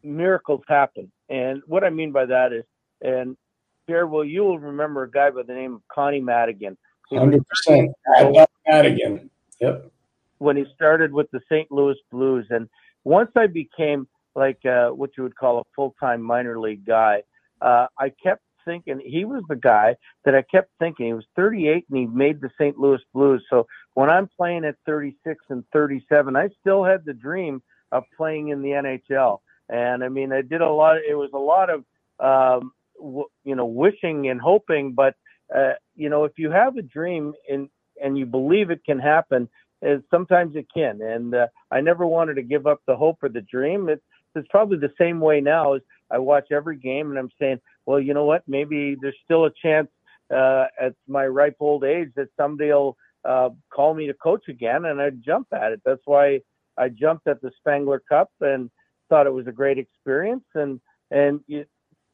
[0.04, 2.64] miracles happen, and what I mean by that is,
[3.00, 3.36] and
[3.86, 6.76] Pierre, well, you will remember a guy by the name of Connie Madigan.
[7.10, 7.90] Hundred percent,
[8.66, 9.30] Madigan.
[9.60, 9.90] Yep.
[10.38, 11.70] when he started with the St.
[11.70, 12.46] Louis Blues.
[12.50, 12.68] And
[13.04, 17.22] once I became like uh, what you would call a full time minor league guy,
[17.60, 21.86] uh, I kept thinking he was the guy that I kept thinking he was 38
[21.88, 22.78] and he made the St.
[22.78, 23.44] Louis Blues.
[23.50, 28.48] So when I'm playing at 36 and 37, I still had the dream of playing
[28.48, 29.40] in the NHL.
[29.68, 30.96] And I mean, I did a lot.
[31.09, 31.85] It was a lot of,
[32.20, 34.92] um, w- you know, wishing and hoping.
[34.92, 35.14] But
[35.55, 37.68] uh, you know, if you have a dream and
[38.03, 39.48] and you believe it can happen,
[39.87, 41.01] uh, sometimes it can.
[41.03, 43.88] And uh, I never wanted to give up the hope or the dream.
[43.88, 44.03] It's
[44.35, 45.75] it's probably the same way now.
[45.75, 48.42] As I watch every game and I'm saying, well, you know what?
[48.46, 49.88] Maybe there's still a chance
[50.35, 54.87] uh, at my ripe old age that somebody will uh, call me to coach again,
[54.87, 55.83] and I'd jump at it.
[55.85, 56.40] That's why
[56.77, 58.70] I jumped at the Spengler Cup and
[59.12, 60.44] thought it was a great experience.
[60.55, 61.66] And and you,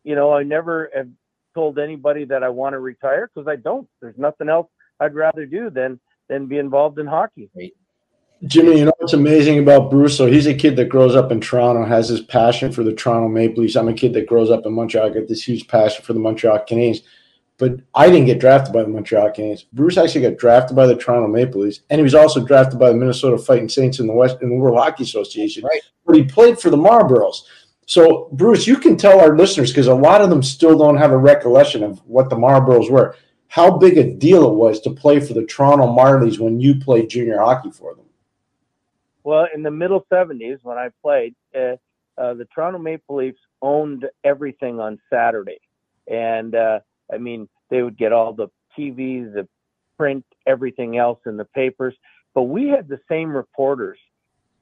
[0.03, 1.09] you know, I never have
[1.55, 3.89] told anybody that I want to retire because I don't.
[4.03, 7.51] There's nothing else I'd rather do than than be involved in hockey.
[8.45, 10.17] Jimmy, you know what's amazing about Bruce?
[10.17, 13.29] So he's a kid that grows up in Toronto, has this passion for the Toronto
[13.29, 13.77] Maple Leafs.
[13.77, 16.21] I'm a kid that grows up in Montreal, I got this huge passion for the
[16.21, 17.03] Montreal Canadiens.
[17.59, 19.67] But I didn't get drafted by the Montreal Canadiens.
[19.73, 22.91] Bruce actually got drafted by the Toronto Maple Leafs, and he was also drafted by
[22.91, 25.65] the Minnesota Fighting Saints in the West in the World Hockey Association.
[25.65, 25.81] Right.
[26.07, 27.43] But he played for the Marlboros.
[27.87, 31.11] So, Bruce, you can tell our listeners because a lot of them still don't have
[31.11, 33.17] a recollection of what the Marlboros were.
[33.49, 37.09] How big a deal it was to play for the Toronto Marlies when you played
[37.09, 38.05] junior hockey for them.
[39.25, 41.77] Well, in the middle 70s, when I played, uh,
[42.19, 45.61] uh, the Toronto Maple Leafs owned everything on Saturday.
[46.07, 46.81] And, uh,
[47.13, 49.49] I mean, they would get all the TVs, the
[49.97, 51.95] print, everything else in the papers.
[52.35, 53.99] But we had the same reporters,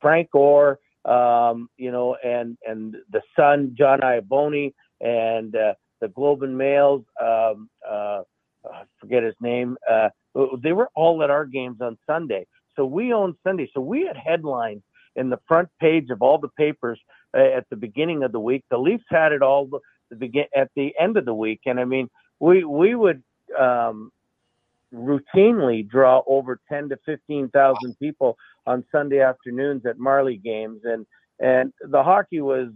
[0.00, 6.42] Frank Orr, um, you know, and, and the Sun, John Iaboni, and uh, the Globe
[6.42, 7.04] and Mail.
[7.20, 8.22] um, uh,
[8.64, 9.76] I forget his name.
[9.88, 10.08] Uh,
[10.62, 12.46] they were all at our games on Sunday.
[12.74, 13.70] So we owned Sunday.
[13.72, 14.82] So we had headlines
[15.14, 17.00] in the front page of all the papers
[17.36, 18.64] uh, at the beginning of the week.
[18.70, 21.84] The Leafs had it all the begin at the end of the week, and I
[21.84, 22.08] mean,
[22.40, 23.22] we we would
[23.58, 24.12] um,
[24.92, 31.06] routinely draw over ten to fifteen thousand people on Sunday afternoons at Marley games, and
[31.40, 32.68] and the hockey was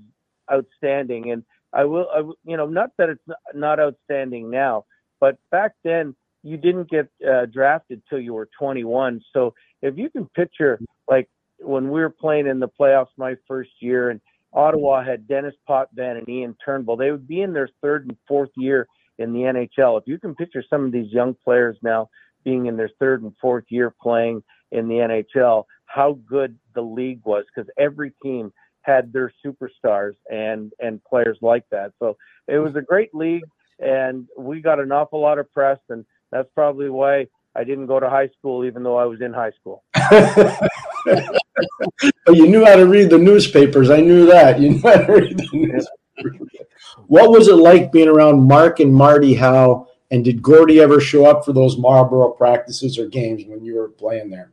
[0.53, 1.31] outstanding.
[1.31, 3.23] And I will, I, you know, not that it's
[3.55, 4.85] not outstanding now,
[5.21, 9.21] but back then you didn't get uh, drafted till you were 21.
[9.33, 13.71] So if you can picture like when we were playing in the playoffs my first
[13.81, 14.21] year and
[14.53, 18.51] Ottawa had Denis Potvin and Ian Turnbull, they would be in their third and fourth
[18.57, 18.89] year
[19.21, 20.01] in the NHL.
[20.01, 22.09] If you can picture some of these young players now
[22.45, 27.21] being in their third and fourth year playing in the NHL, how good the league
[27.25, 28.53] was because every team
[28.83, 31.93] had their superstars and and players like that.
[31.99, 32.17] So
[32.49, 33.45] it was a great league
[33.79, 38.01] and we got an awful lot of press and that's probably why I didn't go
[38.01, 39.85] to high school, even though I was in high school.
[41.05, 43.91] but you knew how to read the newspapers.
[43.91, 44.61] I knew that.
[44.61, 46.69] You knew how to read the newspapers.
[47.07, 49.89] What was it like being around Mark and Marty Howe?
[50.11, 53.89] And did Gordy ever show up for those Marlboro practices or games when you were
[53.89, 54.53] playing there?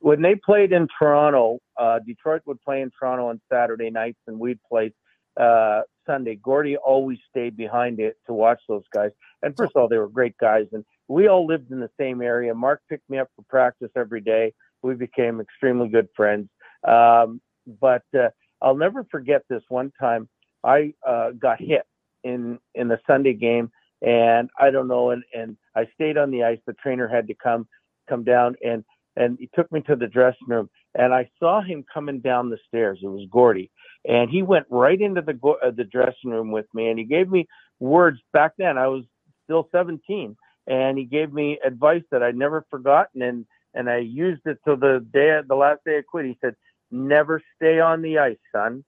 [0.00, 4.38] When they played in Toronto, uh, Detroit would play in Toronto on Saturday nights, and
[4.38, 4.92] we'd play
[5.38, 6.36] uh, Sunday.
[6.36, 9.10] Gordy always stayed behind it to watch those guys.
[9.42, 12.22] And first of all, they were great guys, and we all lived in the same
[12.22, 12.54] area.
[12.54, 14.54] Mark picked me up for practice every day.
[14.82, 16.48] We became extremely good friends.
[16.86, 17.40] Um,
[17.80, 18.28] but uh,
[18.62, 20.28] I'll never forget this one time.
[20.64, 21.82] I uh, got hit
[22.24, 23.70] in in the Sunday game,
[24.02, 26.58] and I don't know, and and I stayed on the ice.
[26.66, 27.66] The trainer had to come
[28.08, 28.84] come down, and
[29.16, 32.58] and he took me to the dressing room, and I saw him coming down the
[32.68, 33.00] stairs.
[33.02, 33.70] It was Gordy,
[34.06, 37.28] and he went right into the uh, the dressing room with me, and he gave
[37.28, 37.46] me
[37.80, 38.18] words.
[38.32, 39.04] Back then, I was
[39.44, 44.42] still 17, and he gave me advice that I'd never forgotten, and and I used
[44.46, 46.26] it till the day the last day I quit.
[46.26, 46.56] He said,
[46.90, 48.84] "Never stay on the ice, son."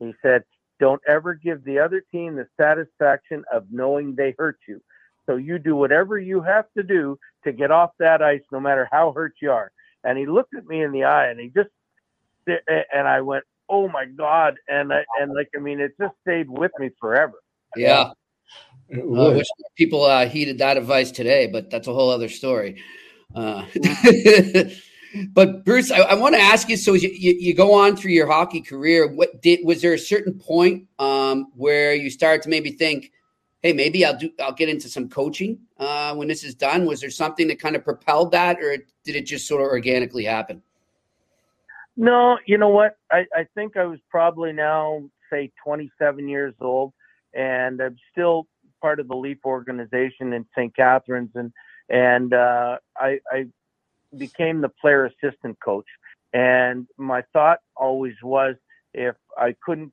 [0.00, 0.42] He said,
[0.82, 4.82] "Don't ever give the other team the satisfaction of knowing they hurt you.
[5.26, 8.88] So you do whatever you have to do to get off that ice, no matter
[8.90, 9.70] how hurt you are."
[10.02, 11.70] And he looked at me in the eye, and he just
[12.48, 16.50] and I went, "Oh my God!" And I and like I mean, it just stayed
[16.50, 17.38] with me forever.
[17.76, 18.10] Yeah.
[18.92, 22.82] I uh, wish people uh, heeded that advice today, but that's a whole other story.
[23.34, 23.64] Uh,
[25.32, 26.76] but Bruce, I, I want to ask you.
[26.76, 29.12] So you, you, you, go on through your hockey career.
[29.12, 33.12] What did was there a certain point um, where you started to maybe think,
[33.62, 34.30] "Hey, maybe I'll do.
[34.40, 37.76] I'll get into some coaching uh, when this is done." Was there something that kind
[37.76, 40.62] of propelled that, or did it just sort of organically happen?
[41.96, 42.96] No, you know what?
[43.10, 46.92] I, I think I was probably now say 27 years old,
[47.34, 48.46] and I'm still
[48.80, 50.74] part of the Leaf organization in St.
[50.74, 51.52] Catharines, and
[51.88, 53.46] and uh, I, I
[54.16, 55.86] became the player assistant coach.
[56.32, 58.56] And my thought always was
[58.94, 59.92] if I couldn't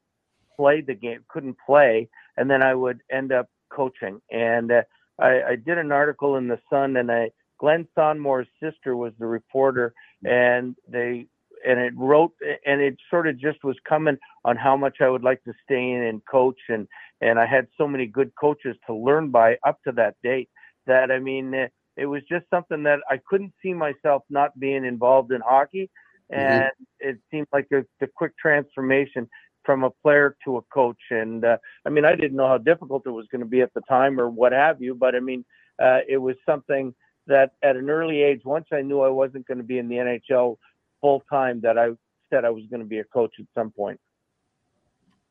[0.56, 4.22] play the game, couldn't play, and then I would end up coaching.
[4.32, 4.82] And uh,
[5.20, 9.26] I, I did an article in the Sun, and I Glen Sonmor's sister was the
[9.26, 11.28] reporter, and they
[11.66, 12.32] and it wrote
[12.66, 15.92] and it sort of just was coming on how much I would like to stay
[15.92, 16.88] in and coach and
[17.22, 20.50] and I had so many good coaches to learn by up to that date
[20.88, 21.54] that I mean
[22.00, 25.90] it, it was just something that I couldn't see myself not being involved in hockey
[26.32, 26.40] mm-hmm.
[26.40, 27.10] and mm-hmm.
[27.10, 29.30] it seemed like a, the quick transformation
[29.64, 33.04] from a player to a coach and uh, I mean I didn't know how difficult
[33.06, 35.46] it was going to be at the time or what have you but I mean
[35.82, 36.94] uh, it was something
[37.28, 39.96] that at an early age once I knew I wasn't going to be in the
[39.96, 40.58] NHL
[41.02, 41.90] full time that I
[42.30, 44.00] said I was going to be a coach at some point.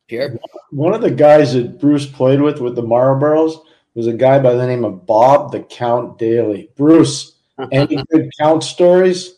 [0.08, 0.38] Pierre?
[0.70, 3.60] One of the guys that Bruce played with with the Marlboros
[3.98, 6.68] was a guy by the name of Bob the Count Dailey.
[6.76, 7.36] Bruce,
[7.72, 9.34] any good Count stories?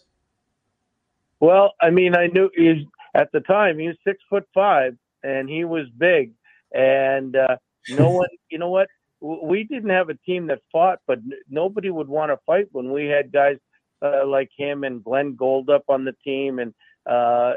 [1.40, 5.49] Well, I mean, I knew he's at the time he was six foot five and
[5.49, 6.33] he was big,
[6.75, 7.57] and uh,
[7.88, 8.88] no one, you know what?
[9.23, 13.07] We didn't have a team that fought, but nobody would want to fight when we
[13.07, 13.57] had guys
[14.03, 16.75] uh, like him and Glenn Goldup on the team and
[17.07, 17.55] uh,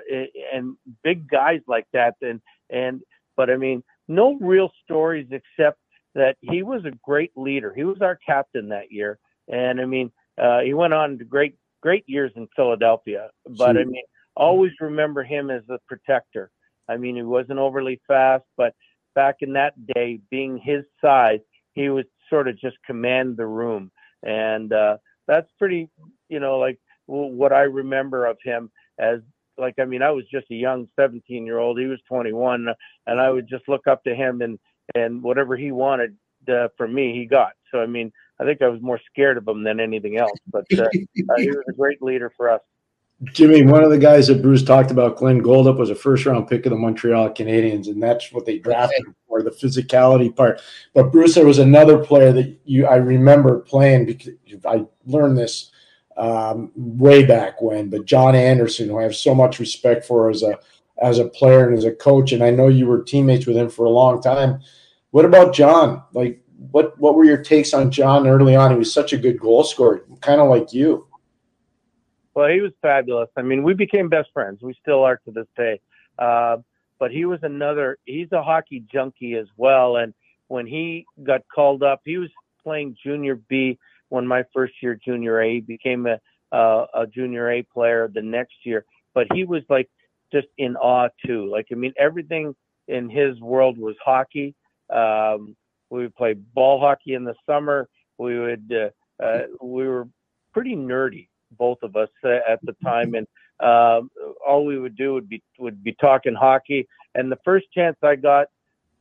[0.53, 2.15] and big guys like that.
[2.21, 2.39] And
[2.69, 3.01] and
[3.35, 5.79] but I mean, no real stories except
[6.15, 7.73] that he was a great leader.
[7.75, 11.55] He was our captain that year, and I mean, uh, he went on to great
[11.81, 13.29] great years in Philadelphia.
[13.57, 14.03] But I mean,
[14.35, 16.49] always remember him as the protector.
[16.89, 18.73] I mean, he wasn't overly fast, but
[19.15, 21.39] back in that day, being his size,
[21.73, 23.91] he was sort of just command the room.
[24.23, 24.97] And uh,
[25.27, 25.89] that's pretty,
[26.29, 29.19] you know, like what I remember of him as
[29.57, 32.67] like I mean I was just a young 17 year old he was 21
[33.05, 34.57] and I would just look up to him and
[34.95, 36.15] and whatever he wanted
[36.49, 39.47] uh, from me he got so I mean I think I was more scared of
[39.47, 42.61] him than anything else but uh, uh, he was a great leader for us
[43.31, 46.47] Jimmy, one of the guys that Bruce talked about, Glenn Goldup, was a first round
[46.47, 50.61] pick of the Montreal Canadiens, and that's what they drafted for the physicality part.
[50.93, 54.33] But Bruce, there was another player that you I remember playing because
[54.65, 55.71] I learned this
[56.17, 57.89] um, way back when.
[57.89, 60.57] But John Anderson, who I have so much respect for as a
[61.03, 63.69] as a player and as a coach, and I know you were teammates with him
[63.69, 64.61] for a long time.
[65.11, 66.01] What about John?
[66.13, 68.71] Like, what what were your takes on John early on?
[68.71, 71.05] He was such a good goal scorer, kind of like you.
[72.33, 73.29] Well, he was fabulous.
[73.35, 74.61] I mean, we became best friends.
[74.61, 75.81] We still are to this day.
[76.17, 76.57] Uh,
[76.99, 77.99] but he was another.
[78.05, 79.97] He's a hockey junkie as well.
[79.97, 80.13] And
[80.47, 82.29] when he got called up, he was
[82.63, 83.77] playing junior B
[84.09, 86.19] when my first year junior A He became a
[86.55, 88.85] uh, a junior A player the next year.
[89.13, 89.89] But he was like
[90.33, 91.49] just in awe too.
[91.49, 92.55] Like I mean, everything
[92.87, 94.55] in his world was hockey.
[94.93, 95.55] Um,
[95.89, 97.87] we would play ball hockey in the summer.
[98.17, 100.07] We would uh, uh, we were
[100.53, 103.27] pretty nerdy, both of us uh, at the time, and
[103.59, 104.09] um,
[104.45, 106.87] all we would do would be would be talking hockey.
[107.15, 108.47] And the first chance I got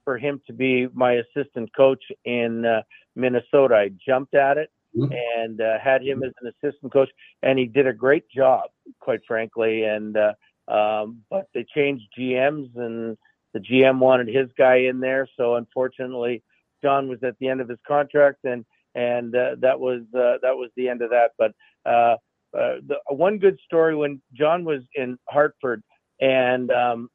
[0.04, 2.82] for him to be my assistant coach in uh,
[3.16, 5.12] Minnesota, I jumped at it mm-hmm.
[5.12, 7.10] and uh, had him as an assistant coach,
[7.42, 9.84] and he did a great job, quite frankly.
[9.84, 10.32] And uh,
[10.68, 13.16] um, but they changed GMs, and
[13.52, 16.42] the GM wanted his guy in there, so unfortunately,
[16.82, 20.56] John was at the end of his contract, and and uh, that was uh, that
[20.56, 21.32] was the end of that.
[21.38, 21.52] But
[21.86, 22.16] uh,
[22.56, 25.82] uh, the one good story when John was in Hartford,
[26.20, 27.08] and um,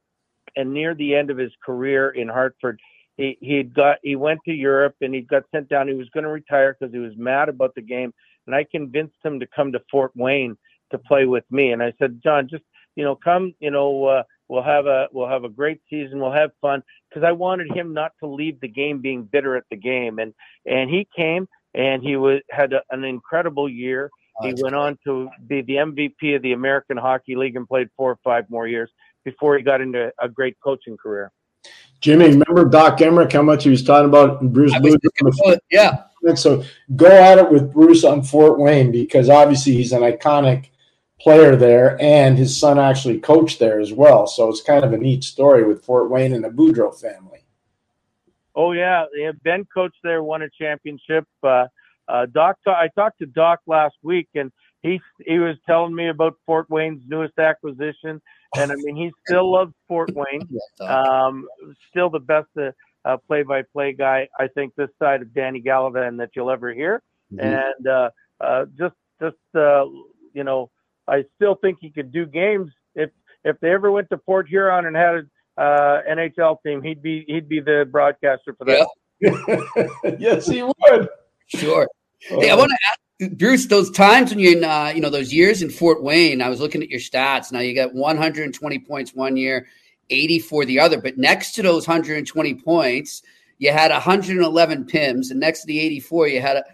[0.55, 2.79] and near the end of his career in Hartford,
[3.17, 5.87] he he got he went to Europe and he got sent down.
[5.87, 8.13] He was going to retire because he was mad about the game,
[8.45, 10.57] and I convinced him to come to Fort Wayne
[10.91, 11.71] to play with me.
[11.71, 12.63] And I said, John, just
[12.97, 16.31] you know, come, you know, uh, we'll have a we'll have a great season, we'll
[16.31, 19.77] have fun, because I wanted him not to leave the game being bitter at the
[19.77, 20.17] game.
[20.17, 20.33] And
[20.65, 24.09] and he came and he was had a, an incredible year.
[24.41, 28.11] He went on to be the MVP of the American Hockey League and played four
[28.11, 28.91] or five more years
[29.25, 31.31] before he got into a great coaching career.
[32.01, 35.57] Jimmy, remember Doc Emrick, how much he was talking about Bruce Boudreau?
[35.71, 36.03] Yeah.
[36.35, 36.63] So
[36.95, 40.67] go at it with Bruce on Fort Wayne because obviously he's an iconic
[41.19, 44.27] player there, and his son actually coached there as well.
[44.27, 47.45] So it's kind of a neat story with Fort Wayne and the Boudreau family.
[48.55, 51.25] Oh yeah, yeah Ben coached there, won a championship.
[51.43, 51.65] Uh,
[52.07, 56.35] uh, Doc, I talked to Doc last week, and he he was telling me about
[56.45, 58.21] Fort Wayne's newest acquisition
[58.55, 60.47] and I mean, he still loves Fort Wayne.
[60.79, 61.47] Um,
[61.89, 62.71] still the best uh,
[63.05, 67.01] uh, play-by-play guy I think this side of Danny Gallivan that you'll ever hear.
[67.33, 67.45] Mm-hmm.
[67.45, 69.85] And uh, uh, just, just uh,
[70.33, 70.69] you know,
[71.07, 73.09] I still think he could do games if
[73.43, 76.81] if they ever went to Port Huron and had an uh, NHL team.
[76.81, 78.87] He'd be he'd be the broadcaster for that.
[79.19, 80.15] Yeah.
[80.19, 81.09] yes, he would.
[81.47, 81.87] Sure.
[82.19, 82.99] Hey, I want to ask
[83.37, 86.49] Bruce, those times when you're in, uh, you know, those years in Fort Wayne, I
[86.49, 87.51] was looking at your stats.
[87.51, 89.67] Now you got 120 points one year,
[90.11, 91.01] 80 for the other.
[91.01, 93.23] But next to those 120 points,
[93.57, 96.65] you had 111 PIMs, and next to the 84, you had a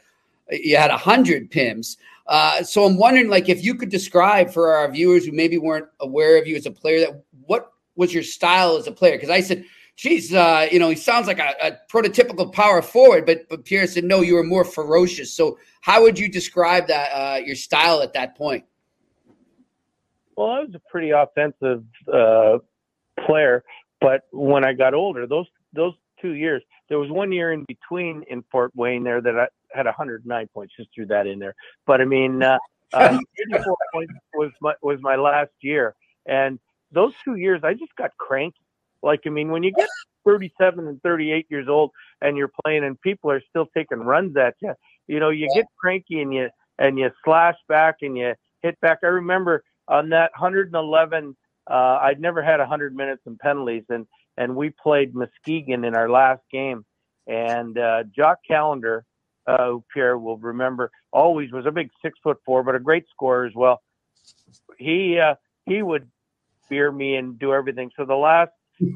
[0.52, 1.98] you had 100 PIMs.
[2.28, 5.88] Uh, so I'm wondering, like, if you could describe for our viewers who maybe weren't
[6.00, 9.16] aware of you as a player, that what was your style as a player?
[9.16, 9.66] Because I said
[9.96, 13.88] geez, uh, you know, he sounds like a, a, prototypical power forward, but but Pierre
[13.88, 15.34] said no, you were more ferocious.
[15.34, 18.66] So how would you describe that uh, your style at that point?
[20.36, 22.58] Well, I was a pretty offensive uh,
[23.26, 23.64] player,
[24.02, 28.24] but when I got older, those those two years, there was one year in between
[28.30, 30.74] in Fort Wayne there that I had 109 points.
[30.78, 31.56] Just threw that in there,
[31.86, 32.58] but I mean, uh,
[32.94, 33.18] uh,
[33.54, 35.96] 84 points was my was my last year,
[36.26, 36.60] and
[36.92, 38.58] those two years I just got cranky.
[39.02, 39.90] Like, I mean, when you get
[40.26, 44.56] 37 and 38 years old and you're playing and people are still taking runs at
[44.62, 44.74] you,
[45.08, 46.50] you know, you get cranky and you,
[46.80, 49.00] and you slash back and you hit back.
[49.04, 51.36] I remember on that 111,
[51.70, 54.08] uh, I'd never had 100 minutes in penalties and,
[54.38, 56.86] and we played Muskegon in our last game.
[57.28, 59.06] And uh, Jock Callander,
[59.48, 63.06] uh, who Pierre will remember, always was a big six foot four, but a great
[63.10, 63.82] scorer as well.
[64.78, 65.36] He uh,
[65.66, 66.10] he would
[66.70, 67.92] fear me and do everything.
[67.98, 68.88] So the last he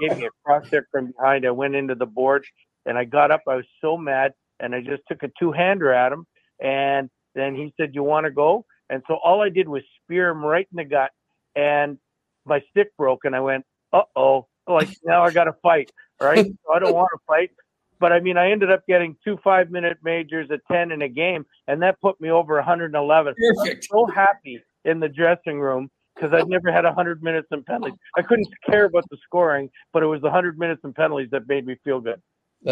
[0.00, 1.46] gave me a cross check from behind.
[1.46, 2.44] I went into the board
[2.84, 3.42] and I got up.
[3.48, 6.26] I was so mad and I just took a two hander at him.
[6.60, 8.64] And then he said, You want to go?
[8.88, 11.10] And so all I did was spear him right in the gut.
[11.54, 11.98] And
[12.44, 13.24] my stick broke.
[13.24, 14.46] And I went, Uh oh.
[14.68, 15.90] Like now I got to fight.
[16.20, 16.46] Right.
[16.46, 17.50] So I don't want to fight.
[17.98, 21.08] But I mean, I ended up getting two five minute majors, a 10 in a
[21.08, 21.46] game.
[21.68, 23.34] And that put me over 111.
[23.34, 23.88] Perfect.
[23.92, 27.62] I was so happy in the dressing room because I'd never had 100 minutes in
[27.64, 27.98] penalties.
[28.16, 31.46] I couldn't care about the scoring, but it was the 100 minutes in penalties that
[31.48, 32.20] made me feel good.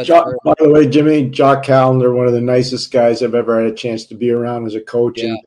[0.03, 3.71] Jock, by the way, Jimmy, Jock Callander, one of the nicest guys I've ever had
[3.71, 5.21] a chance to be around as a coach.
[5.21, 5.29] Yeah.
[5.29, 5.39] And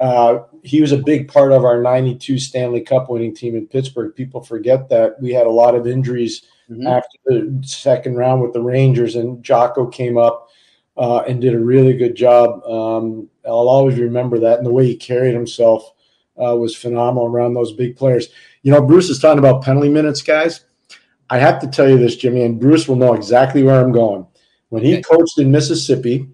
[0.00, 4.14] uh, he was a big part of our 92 Stanley Cup winning team in Pittsburgh.
[4.14, 6.86] People forget that we had a lot of injuries Mm-hmm.
[6.86, 10.48] after the second round with the Rangers, and Jocko came up
[10.96, 12.64] uh, and did a really good job.
[12.64, 15.92] Um, I'll always remember that, and the way he carried himself
[16.36, 18.28] uh, was phenomenal around those big players.
[18.62, 20.64] You know, Bruce is talking about penalty minutes, guys.
[21.28, 24.26] I have to tell you this, Jimmy, and Bruce will know exactly where I'm going.
[24.68, 26.28] When he coached in Mississippi,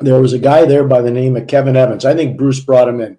[0.00, 2.04] there was a guy there by the name of Kevin Evans.
[2.04, 3.16] I think Bruce brought him in.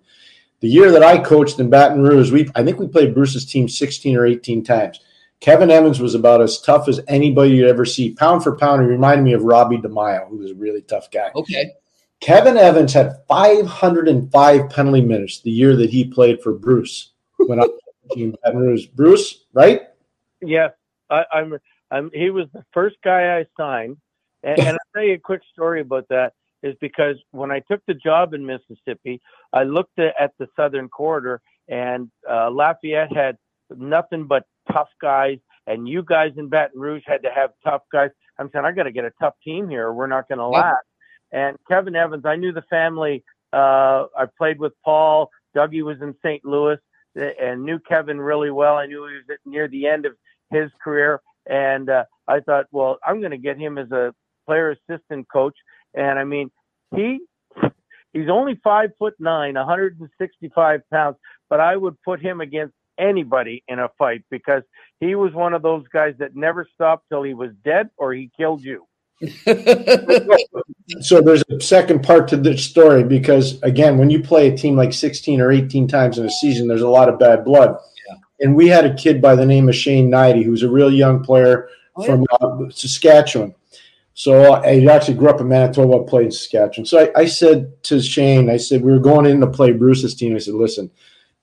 [0.59, 3.67] The year that I coached in Baton Rouge, we I think we played Bruce's team
[3.67, 4.99] 16 or 18 times.
[5.43, 8.13] Kevin Evans was about as tough as anybody you'd ever see.
[8.13, 11.31] Pound for pound, he reminded me of Robbie DiMaio, who was a really tough guy.
[11.35, 11.73] Okay.
[12.21, 17.63] Kevin Evans had 505 penalty minutes the year that he played for Bruce when I
[17.63, 17.71] was
[18.15, 18.85] Baton Rouge.
[18.85, 19.81] Bruce, right?
[20.41, 20.71] Yes,
[21.09, 21.57] I, I'm.
[21.91, 22.09] I'm.
[22.13, 23.97] He was the first guy I signed,
[24.43, 26.31] and, and I'll tell you a quick story about that.
[26.61, 29.19] Is because when I took the job in Mississippi,
[29.51, 33.37] I looked at, at the Southern Corridor, and uh, Lafayette had
[33.75, 38.09] nothing but tough guys, and you guys in Baton Rouge had to have tough guys.
[38.39, 39.87] I'm saying I got to get a tough team here.
[39.87, 40.85] Or we're not going to last.
[41.31, 43.23] And Kevin Evans, I knew the family.
[43.51, 45.29] Uh, I played with Paul.
[45.55, 46.43] Dougie was in St.
[46.43, 46.77] Louis
[47.15, 48.75] and knew Kevin really well.
[48.75, 50.13] I knew he was near the end of
[50.49, 51.21] his career.
[51.45, 54.13] And uh, I thought, well, I'm going to get him as a
[54.45, 55.55] player assistant coach.
[55.93, 56.49] And I mean,
[56.95, 57.19] he
[58.13, 61.17] he's only five foot nine, 165 pounds,
[61.49, 64.63] but I would put him against anybody in a fight because
[64.99, 68.31] he was one of those guys that never stopped till he was dead or he
[68.37, 68.87] killed you.
[70.99, 74.75] So there's a second part to this story because again, when you play a team
[74.75, 77.77] like 16 or 18 times in a season, there's a lot of bad blood.
[78.07, 78.15] Yeah.
[78.41, 80.91] And we had a kid by the name of Shane Hnidy, who was a real
[80.91, 81.69] young player
[82.05, 83.55] from uh, Saskatchewan.
[84.13, 86.85] So I actually grew up in Manitoba, played in Saskatchewan.
[86.85, 90.15] So I, I said to Shane, I said, we were going in to play Bruce's
[90.15, 90.35] team.
[90.35, 90.91] I said, listen,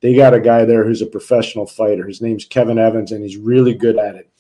[0.00, 2.06] they got a guy there who's a professional fighter.
[2.06, 4.30] His name's Kevin Evans, and he's really good at it.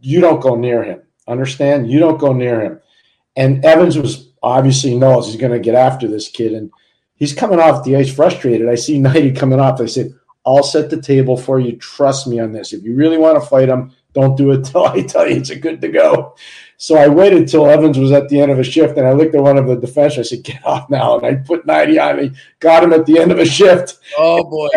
[0.00, 1.02] You don't go near him.
[1.26, 1.90] Understand?
[1.90, 2.80] You don't go near him.
[3.36, 6.70] And Evans was obviously knows he's going to get after this kid, and
[7.16, 8.68] he's coming off the ice frustrated.
[8.68, 9.80] I see Hnidy coming off.
[9.80, 10.12] I said,
[10.44, 11.76] I'll set the table for you.
[11.76, 12.72] Trust me on this.
[12.72, 15.50] If you really want to fight him, don't do it till I tell you it's
[15.50, 16.36] a good to go.
[16.76, 19.34] So I waited till Evans was at the end of a shift, and I looked
[19.34, 20.18] at one of the defense.
[20.18, 23.20] I said, "Get off now!" And I put ninety on me, got him at the
[23.20, 23.98] end of a shift.
[24.18, 24.68] Oh boy!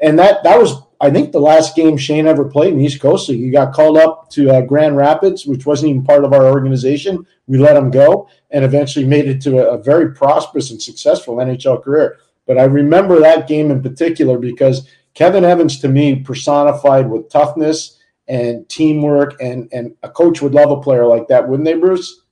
[0.00, 3.28] And that that was, I think, the last game Shane ever played in East Coast.
[3.28, 7.26] He got called up to uh, Grand Rapids, which wasn't even part of our organization.
[7.46, 11.36] We let him go, and eventually made it to a, a very prosperous and successful
[11.36, 12.18] NHL career.
[12.46, 18.00] But I remember that game in particular because Kevin Evans, to me, personified with toughness
[18.26, 22.22] and teamwork, and and a coach would love a player like that, wouldn't they, Bruce?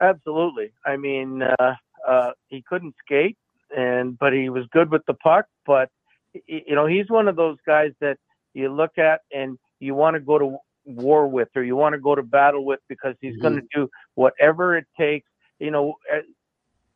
[0.00, 0.72] Absolutely.
[0.86, 1.74] I mean, uh,
[2.06, 3.36] uh, he couldn't skate,
[3.76, 5.46] and but he was good with the puck.
[5.66, 5.90] But
[6.46, 8.18] you know, he's one of those guys that
[8.54, 12.00] you look at and you want to go to war with, or you want to
[12.00, 13.42] go to battle with, because he's mm-hmm.
[13.42, 15.28] going to do whatever it takes.
[15.58, 16.24] You know, uh,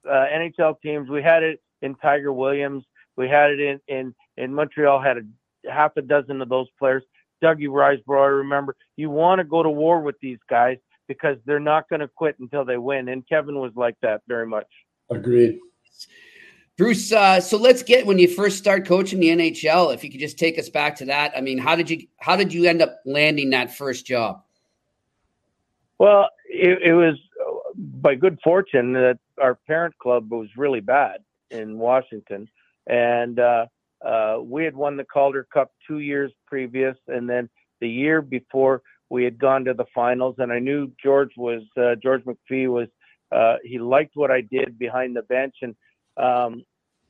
[0.09, 1.09] NHL teams.
[1.09, 2.85] We had it in Tiger Williams.
[3.17, 5.01] We had it in in in Montreal.
[5.01, 7.03] Had a half a dozen of those players.
[7.43, 8.75] Dougie Risebrough, I remember.
[8.97, 10.79] You want to go to war with these guys
[11.09, 13.09] because they're not going to quit until they win.
[13.09, 14.67] And Kevin was like that very much.
[15.11, 15.59] Agreed.
[16.77, 19.95] Bruce, uh, so let's get when you first start coaching the NHL.
[19.95, 21.33] If you could just take us back to that.
[21.37, 24.43] I mean, how did you how did you end up landing that first job?
[25.99, 27.15] Well, it, it was
[27.77, 31.19] by good fortune that our parent club was really bad
[31.51, 32.49] in Washington,
[32.89, 33.67] and uh,
[34.05, 37.49] uh, we had won the Calder Cup two years previous, and then
[37.81, 40.35] the year before we had gone to the finals.
[40.39, 42.89] And I knew George was uh, George McPhee was
[43.31, 45.77] uh, he liked what I did behind the bench, and
[46.17, 46.65] um,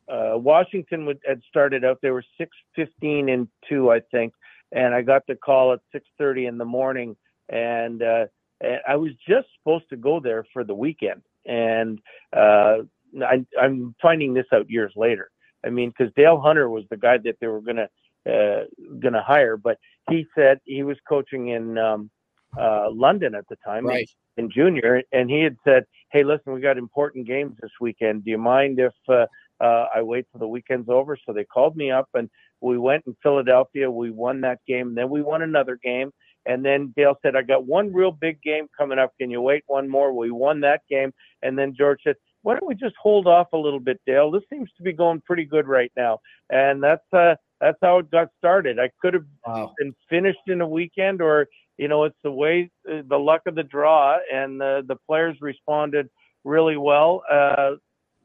[0.09, 1.99] uh, Washington would, had started out.
[2.03, 4.35] They were six fifteen and two, I think,
[4.73, 7.17] and I got the call at six thirty in the morning,
[7.49, 8.27] and, uh,
[8.61, 12.01] and I was just supposed to go there for the weekend, and
[12.37, 12.79] uh,
[13.23, 15.31] I, I'm finding this out years later.
[15.65, 17.89] I mean, because Dale Hunter was the guy that they were gonna
[18.31, 18.65] uh,
[19.01, 19.79] gonna hire, but
[20.11, 22.11] he said he was coaching in um,
[22.59, 24.09] uh, London at the time, right.
[24.37, 28.25] in, in junior, and he had said, "Hey, listen, we got important games this weekend.
[28.25, 29.27] Do you mind if uh,
[29.61, 32.29] uh, I wait till the weekend's over?" So they called me up, and
[32.61, 33.91] we went in Philadelphia.
[33.91, 34.95] We won that game.
[34.95, 36.13] Then we won another game,
[36.47, 39.13] and then Dale said, "I got one real big game coming up.
[39.21, 42.69] Can you wait one more?" We won that game, and then George said, "Why don't
[42.69, 44.31] we just hold off a little bit, Dale?
[44.31, 48.11] This seems to be going pretty good right now." And that's uh, that's how it
[48.11, 48.79] got started.
[48.79, 49.73] I could have wow.
[49.79, 51.49] been finished in a weekend, or
[51.79, 55.37] you know, it's the way, uh, the luck of the draw, and the the players
[55.41, 56.09] responded
[56.45, 57.73] really well uh,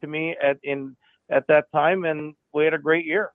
[0.01, 0.95] to me at in
[1.31, 3.31] at that time, and we had a great year.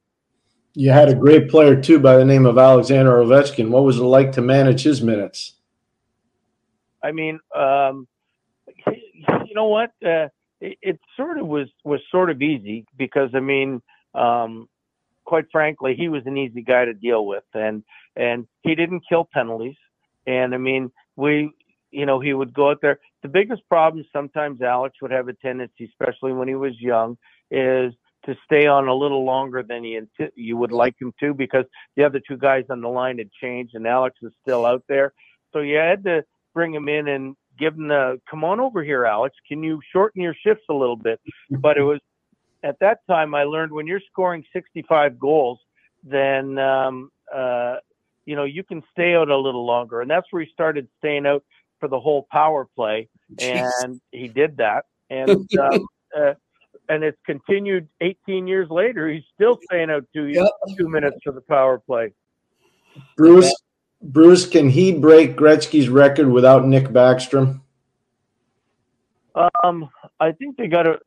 [0.74, 3.70] You had a great player too by the name of Alexander Ovechkin.
[3.70, 5.54] What was it like to manage his minutes?
[7.02, 8.08] I mean, um,
[8.86, 9.90] you know what?
[10.04, 10.28] Uh,
[10.60, 13.82] it, it, sort of was was sort of easy because I mean,
[14.14, 14.68] um,
[15.24, 17.84] quite frankly, he was an easy guy to deal with, and
[18.16, 19.76] and he didn't kill penalties.
[20.26, 21.50] And I mean, we,
[21.90, 22.98] you know, he would go out there.
[23.22, 27.16] The biggest problem sometimes Alex would have a tendency, especially when he was young,
[27.50, 27.92] is
[28.26, 31.64] to stay on a little longer than you you would like him to because
[31.96, 35.12] the other two guys on the line had changed and Alex is still out there.
[35.52, 39.04] So you had to bring him in and give him the come on over here,
[39.04, 39.36] Alex.
[39.46, 41.20] Can you shorten your shifts a little bit?
[41.50, 42.00] But it was
[42.62, 45.58] at that time I learned when you're scoring 65 goals,
[46.02, 47.76] then um, uh,
[48.26, 51.26] you know you can stay out a little longer, and that's where he started staying
[51.26, 51.44] out
[51.80, 53.70] for the whole power play, Jeez.
[53.82, 56.34] and he did that, and um, uh,
[56.88, 59.08] and it's continued 18 years later.
[59.08, 60.48] He's still staying out two yep.
[60.76, 62.12] two minutes for the power play.
[63.16, 63.52] Bruce,
[64.02, 67.60] Bruce, can he break Gretzky's record without Nick Backstrom?
[69.64, 71.00] Um, I think they got to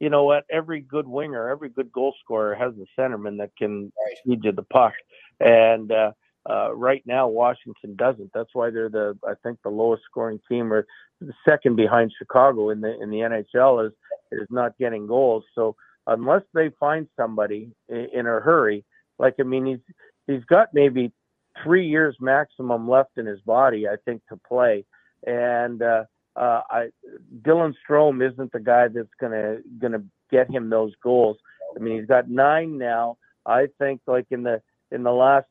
[0.00, 0.44] you know what?
[0.50, 4.16] Every good winger, every good goal scorer has a centerman that can right.
[4.26, 4.92] feed you the puck.
[5.40, 6.12] And uh,
[6.48, 8.30] uh, right now, Washington doesn't.
[8.34, 10.86] That's why they're the, I think, the lowest scoring team, or
[11.20, 13.92] the second behind Chicago in the in the NHL is
[14.30, 15.44] is not getting goals.
[15.54, 15.74] So
[16.06, 18.84] unless they find somebody in, in a hurry,
[19.18, 19.94] like I mean, he's
[20.26, 21.12] he's got maybe
[21.62, 24.84] three years maximum left in his body, I think, to play.
[25.26, 26.04] And uh,
[26.36, 26.88] uh, I,
[27.42, 31.38] Dylan Strome isn't the guy that's gonna gonna get him those goals.
[31.74, 33.16] I mean, he's got nine now.
[33.46, 35.46] I think like in the in the last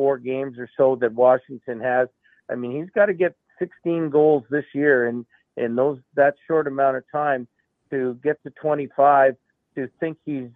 [0.00, 2.08] 34 games or so that Washington has.
[2.50, 5.26] I mean, he's got to get 16 goals this year, and
[5.56, 7.46] in those that short amount of time
[7.90, 9.34] to get to 25
[9.74, 10.48] to think he's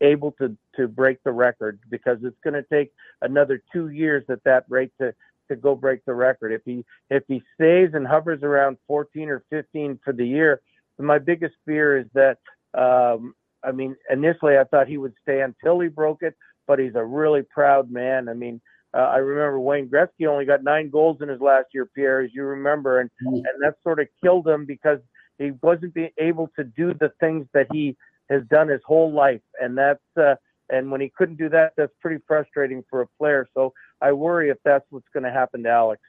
[0.00, 2.92] able to to break the record because it's going to take
[3.22, 5.14] another two years at that rate to
[5.48, 6.52] to go break the record.
[6.52, 10.60] If he if he stays and hovers around 14 or 15 for the year,
[10.98, 12.38] my biggest fear is that
[12.74, 13.34] um,
[13.64, 16.36] I mean initially I thought he would stay until he broke it,
[16.66, 18.28] but he's a really proud man.
[18.28, 18.60] I mean.
[18.92, 22.30] Uh, I remember Wayne Gretzky only got nine goals in his last year, Pierre, as
[22.34, 23.36] you remember, and mm.
[23.36, 24.98] and that sort of killed him because
[25.38, 27.96] he wasn't able to do the things that he
[28.28, 30.34] has done his whole life, and that's uh,
[30.70, 33.46] and when he couldn't do that, that's pretty frustrating for a player.
[33.54, 36.00] So I worry if that's what's going to happen to Alex.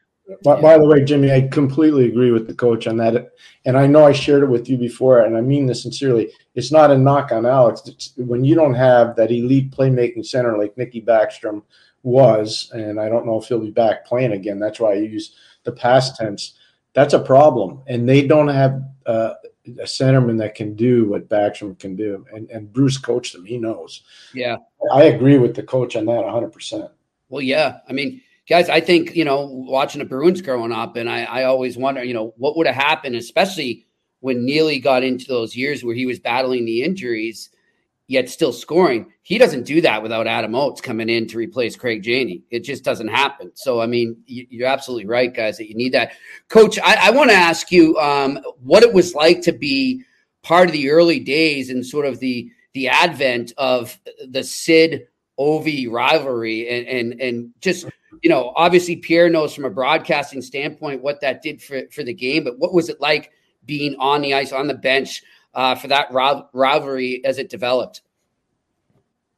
[0.44, 3.32] By, by, the way, Jimmy, I completely agree with the coach on that.
[3.66, 6.32] And I know I shared it with you before, and I mean this sincerely.
[6.54, 7.82] It's not a knock on Alex.
[7.88, 11.64] It's, when you don't have that elite playmaking center like Nicky Backstrom
[12.04, 14.60] was, and I don't know if he'll be back playing again.
[14.60, 16.58] That's why I use the past tense.
[16.94, 17.82] That's a problem.
[17.88, 19.34] And they don't have uh,
[19.68, 22.26] a centerman that can do what Backstrom can do.
[22.34, 23.46] And and Bruce coached him.
[23.46, 24.04] He knows.
[24.34, 24.58] Yeah.
[24.94, 26.90] I agree with the coach on that 100%.
[27.30, 27.80] Well, yeah.
[27.88, 31.44] I mean, guys, I think, you know, watching the Bruins growing up, and I, I
[31.44, 33.86] always wonder, you know, what would have happened, especially
[34.20, 37.50] when Neely got into those years where he was battling the injuries–
[38.12, 39.12] yet still scoring.
[39.24, 42.44] He doesn't do that without Adam Oates coming in to replace Craig Janney.
[42.52, 43.52] It just doesn't happen.
[43.56, 46.12] So, I mean, you're absolutely right, guys, that you need that.
[46.50, 50.04] Coach, I, I want to ask you um, what it was like to be
[50.44, 53.98] part of the early days and sort of the the advent of
[54.30, 55.08] the Sid
[55.40, 57.86] Ovi rivalry and and and just
[58.22, 62.14] you know obviously Pierre knows from a broadcasting standpoint what that did for for the
[62.14, 63.32] game but what was it like
[63.66, 65.22] being on the ice on the bench
[65.54, 68.02] uh, for that rivalry as it developed?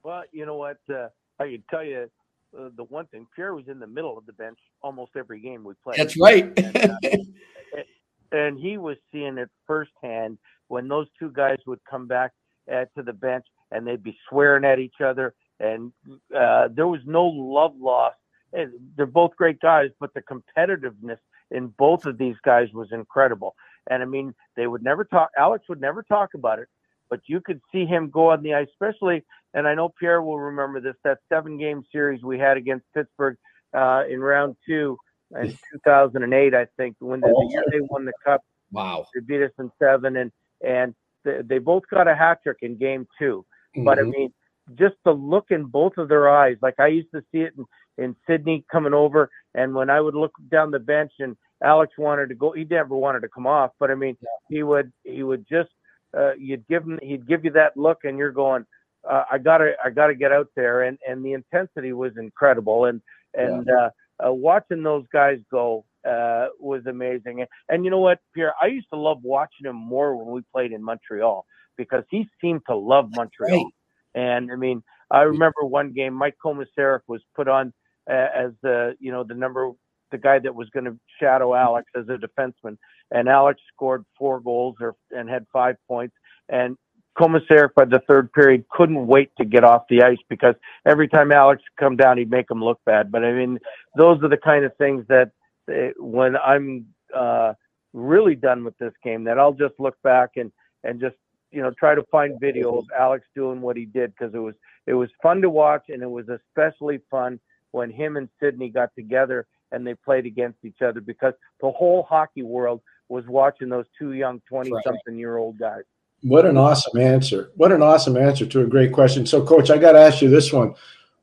[0.03, 0.77] Well, you know what?
[0.89, 1.07] Uh,
[1.39, 2.09] I can tell you
[2.57, 5.63] uh, the one thing Pierre was in the middle of the bench almost every game
[5.63, 5.97] we played.
[5.97, 6.51] That's right.
[6.57, 6.97] and, uh,
[8.31, 10.37] and, he was seeing it firsthand
[10.67, 12.31] when those two guys would come back
[12.67, 15.33] to the bench and they'd be swearing at each other.
[15.59, 15.91] And
[16.35, 18.17] uh, there was no love lost.
[18.53, 21.17] And they're both great guys, but the competitiveness
[21.49, 23.55] in both of these guys was incredible.
[23.89, 25.29] And I mean, they would never talk.
[25.37, 26.67] Alex would never talk about it,
[27.09, 29.23] but you could see him go on the ice, especially.
[29.53, 33.37] And I know Pierre will remember this that seven game series we had against Pittsburgh
[33.73, 34.97] uh, in round two
[35.39, 38.41] in 2008, I think, when the, the year they won the cup.
[38.71, 39.05] Wow.
[39.13, 40.31] They beat us in seven, and
[40.65, 43.83] and they, they both got a hat trick in game 2 mm-hmm.
[43.85, 44.33] But I mean,
[44.75, 47.65] just the look in both of their eyes, like I used to see it in,
[48.03, 52.29] in Sidney coming over, and when I would look down the bench and Alex wanted
[52.29, 52.51] to go.
[52.51, 54.17] He never wanted to come off, but I mean,
[54.49, 55.69] he would he would just
[56.17, 58.65] uh, you'd give him he'd give you that look, and you're going,
[59.09, 63.01] uh, I gotta I gotta get out there, and and the intensity was incredible, and
[63.33, 63.89] and yeah.
[64.21, 67.39] uh, uh, watching those guys go uh, was amazing.
[67.39, 70.41] And, and you know what, Pierre, I used to love watching him more when we
[70.53, 71.45] played in Montreal
[71.77, 73.63] because he seemed to love Montreal.
[73.63, 73.73] Right.
[74.13, 77.73] And I mean, I remember one game Mike Komisarek was put on
[78.07, 79.71] as the you know the number
[80.13, 82.77] the guy that was going to shadow Alex as a defenseman.
[83.11, 86.15] And Alex scored four goals or and had five points.
[86.47, 86.77] And
[87.17, 91.31] Komisarek by the third period couldn't wait to get off the ice because every time
[91.31, 93.11] Alex come down, he'd make him look bad.
[93.11, 93.59] But I mean,
[93.97, 95.31] those are the kind of things that
[95.69, 97.53] uh, when I'm uh,
[97.93, 100.51] really done with this game, that I'll just look back and
[100.83, 101.15] and just
[101.51, 104.55] you know try to find video of Alex doing what he did because it was
[104.87, 107.39] it was fun to watch and it was especially fun
[107.73, 112.03] when him and Sidney got together and they played against each other because the whole
[112.03, 115.83] hockey world was watching those two young 20 something year old guys.
[116.21, 117.51] What an awesome answer.
[117.55, 119.25] What an awesome answer to a great question.
[119.25, 120.75] So, coach, I got to ask you this one.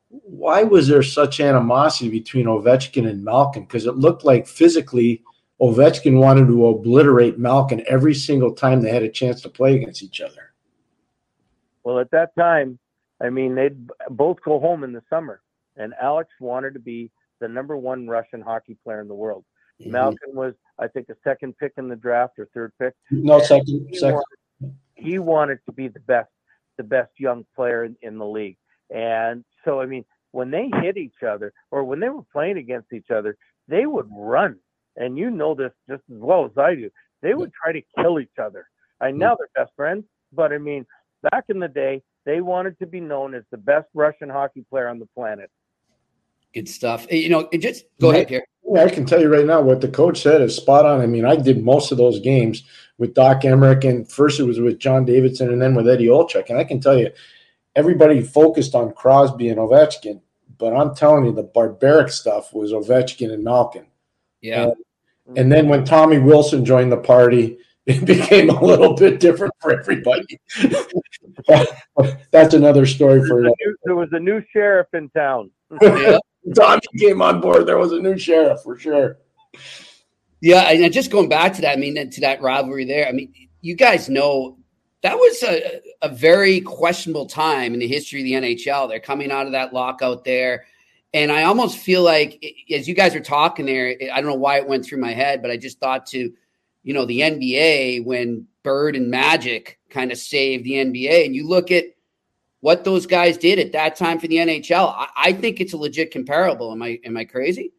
[0.09, 3.63] Why was there such animosity between Ovechkin and Malkin?
[3.63, 5.23] Because it looked like physically
[5.61, 10.03] Ovechkin wanted to obliterate Malkin every single time they had a chance to play against
[10.03, 10.53] each other.
[11.83, 12.77] Well, at that time,
[13.21, 15.41] I mean, they'd both go home in the summer,
[15.81, 19.43] and Alex wanted to be the number one Russian hockey player in the world.
[19.81, 19.91] Mm-hmm.
[19.91, 22.93] Malkin was, I think, a second pick in the draft or third pick.
[23.09, 23.87] No, second.
[23.89, 24.21] He second.
[24.59, 26.29] Wanted, he wanted to be the best,
[26.77, 28.57] the best young player in, in the league.
[28.89, 32.93] And so, I mean, when they hit each other or when they were playing against
[32.93, 34.57] each other, they would run.
[34.97, 36.89] And you know this just as well as I do.
[37.21, 38.67] They would try to kill each other.
[38.99, 40.03] I know they're best friends,
[40.33, 40.85] but I mean,
[41.31, 44.87] back in the day, they wanted to be known as the best Russian hockey player
[44.87, 45.49] on the planet.
[46.53, 47.07] Good stuff.
[47.11, 48.45] You know, just go yeah, ahead, Pierre.
[48.63, 51.01] Yeah, I can tell you right now what the coach said is spot on.
[51.01, 52.63] I mean, I did most of those games
[52.97, 56.49] with Doc Emrick, and first it was with John Davidson, and then with Eddie Olczyk.
[56.49, 57.09] And I can tell you,
[57.75, 60.21] everybody focused on Crosby and Ovechkin,
[60.57, 63.87] but I'm telling you, the barbaric stuff was Ovechkin and Malkin.
[64.41, 64.71] Yeah.
[65.27, 69.53] And, and then when Tommy Wilson joined the party, it became a little bit different
[69.59, 70.39] for everybody.
[72.31, 73.41] That's another story for.
[73.41, 75.49] There was, new, there was a new sheriff in town.
[75.81, 76.19] yeah.
[76.55, 79.17] Tommy came on board, there was a new sheriff for sure.
[80.41, 83.07] Yeah, and just going back to that, I mean, to that rivalry there.
[83.07, 83.31] I mean,
[83.61, 84.57] you guys know
[85.01, 88.89] that was a, a very questionable time in the history of the NHL.
[88.89, 90.65] They're coming out of that lockout there.
[91.13, 94.57] And I almost feel like, as you guys are talking there, I don't know why
[94.57, 96.31] it went through my head, but I just thought to,
[96.83, 101.25] you know, the NBA when Bird and Magic kind of saved the NBA.
[101.25, 101.85] And you look at
[102.61, 104.93] what those guys did at that time for the NHL.
[104.95, 106.71] I, I think it's a legit comparable.
[106.71, 107.73] Am I am I crazy?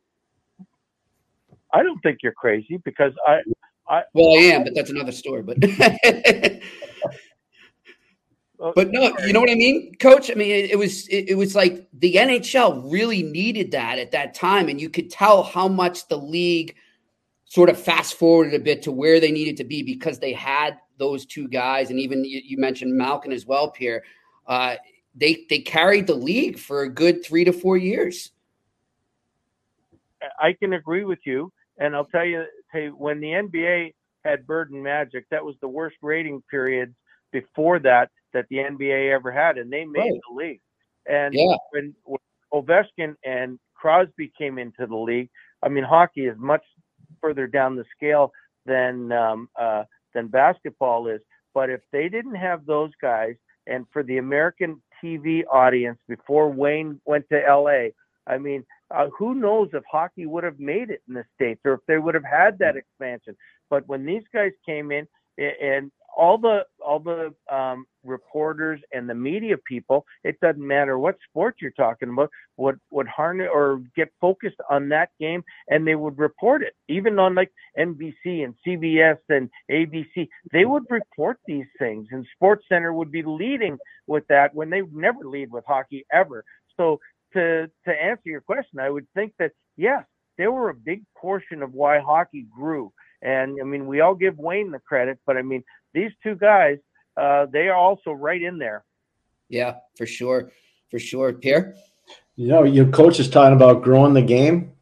[1.73, 3.41] I don't think you're crazy because I,
[3.89, 5.43] I well, I am, but that's another story.
[5.43, 5.61] But
[8.75, 10.31] but no, you know what I mean, Coach.
[10.31, 14.11] I mean, it, it was it, it, was like the NHL really needed that at
[14.11, 16.75] that time, and you could tell how much the league
[17.45, 20.79] sort of fast forwarded a bit to where they needed to be because they had
[20.99, 24.03] those two guys, and even you, you mentioned Malkin as well, Pierre.
[24.47, 24.77] Uh,
[25.15, 28.31] they they carried the league for a good three to four years.
[30.39, 34.47] I can agree with you, and I'll tell you, tell you when the NBA had
[34.47, 36.95] Bird and Magic, that was the worst rating period
[37.33, 40.21] before that that the NBA ever had, and they made right.
[40.29, 40.61] the league.
[41.07, 41.57] And yeah.
[41.71, 42.19] when, when
[42.53, 45.29] Ovechkin and Crosby came into the league,
[45.63, 46.63] I mean, hockey is much
[47.21, 48.33] further down the scale
[48.65, 49.85] than um, uh,
[50.15, 51.21] than basketball is.
[51.55, 53.35] But if they didn't have those guys,
[53.67, 57.89] and for the American TV audience before Wayne went to LA,
[58.27, 61.75] I mean, uh, who knows if hockey would have made it in the states or
[61.75, 63.37] if they would have had that expansion.
[63.71, 65.07] But when these guys came in,
[65.39, 71.17] and all the all the um, reporters and the media people, it doesn't matter what
[71.29, 75.95] sport you're talking about, would would harness or get focused on that game, and they
[75.95, 76.75] would report it.
[76.89, 82.65] Even on like NBC and CBS and ABC, they would report these things, and Sports
[82.69, 86.45] Center would be leading with that when they never lead with hockey ever.
[86.77, 87.01] So
[87.35, 90.05] to to answer your question, I would think that yes,
[90.39, 92.93] they were a big portion of why hockey grew.
[93.23, 95.63] And I mean, we all give Wayne the credit, but I mean,
[95.93, 96.79] these two guys,
[97.17, 98.85] uh, they are also right in there.
[99.49, 100.51] Yeah, for sure,
[100.91, 101.33] for sure.
[101.33, 101.75] Pierre,
[102.37, 104.73] you know, your coach is talking about growing the game.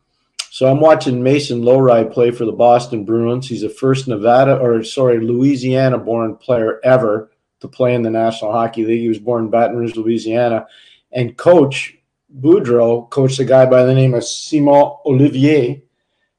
[0.53, 3.49] So I'm watching Mason Lohrei play for the Boston Bruins.
[3.49, 7.31] He's the first Nevada or sorry Louisiana-born player ever
[7.61, 9.01] to play in the National Hockey League.
[9.01, 10.67] He was born in Baton Rouge, Louisiana,
[11.13, 11.97] and coach
[12.41, 15.83] Boudreau coached a guy by the name of Simon Olivier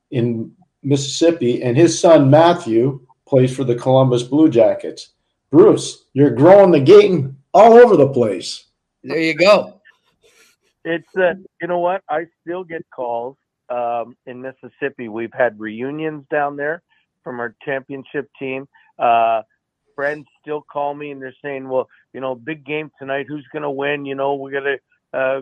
[0.10, 0.54] in
[0.84, 5.12] Mississippi, and his son Matthew plays for the Columbus Blue Jackets.
[5.52, 8.66] Bruce, you're growing the game all over the place.
[9.04, 9.80] There you go.
[10.84, 12.02] It's uh, you know what?
[12.10, 13.38] I still get calls
[13.70, 15.08] um, in Mississippi.
[15.08, 16.84] We've had reunions down there
[17.24, 18.68] from our championship team.
[19.00, 19.44] Uh,
[19.96, 23.28] friends still call me and they're saying, "Well, you know, big game tonight.
[23.30, 24.04] Who's going to win?
[24.04, 24.78] You know, we're going
[25.14, 25.42] to uh,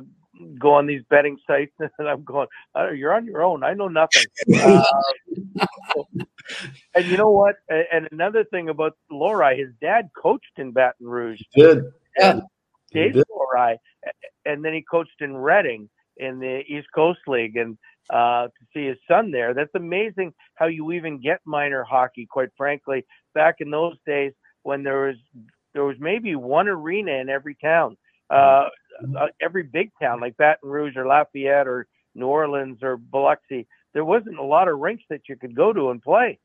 [0.59, 3.63] go on these betting sites, and I'm going, oh, "You're on your own.
[3.63, 4.25] I know nothing."
[4.61, 4.83] uh,
[6.95, 7.55] and you know what?
[7.69, 11.41] And another thing about Lohrei, his dad coached in Baton Rouge.
[11.51, 11.83] He did.
[12.17, 12.39] Yeah.
[12.91, 13.77] Dave Lohrei,
[14.45, 17.77] and then he coached in Reading in the East Coast League, and
[18.09, 20.33] uh, to see his son there, that's amazing.
[20.55, 22.27] How you even get minor hockey?
[22.29, 23.05] Quite frankly,
[23.35, 25.15] back in those days when there was
[25.73, 27.95] there was maybe one arena in every town.
[28.29, 28.69] Uh,
[29.41, 34.39] every big town like Baton Rouge or Lafayette or New Orleans or Biloxi, there wasn't
[34.39, 36.39] a lot of rinks that you could go to and play.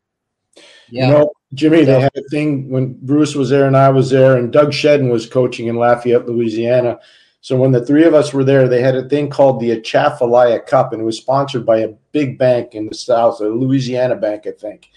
[0.88, 1.06] Yeah.
[1.06, 4.36] You know, Jimmy, they had a thing when Bruce was there and I was there,
[4.36, 7.00] and Doug Shedden was coaching in Lafayette, Louisiana.
[7.40, 10.60] So when the three of us were there, they had a thing called the Atchafalaya
[10.60, 14.46] Cup, and it was sponsored by a big bank in the South, a Louisiana bank,
[14.46, 14.90] I think.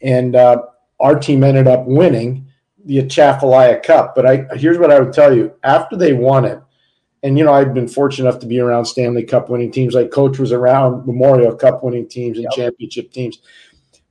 [0.00, 0.62] And uh,
[0.98, 2.48] our team ended up winning
[2.84, 4.14] the Atchafalaya Cup.
[4.14, 6.60] But I here's what I would tell you: after they won it,
[7.24, 9.94] and you know I've been fortunate enough to be around Stanley Cup winning teams.
[9.94, 12.52] Like Coach was around Memorial Cup winning teams and yep.
[12.52, 13.38] championship teams.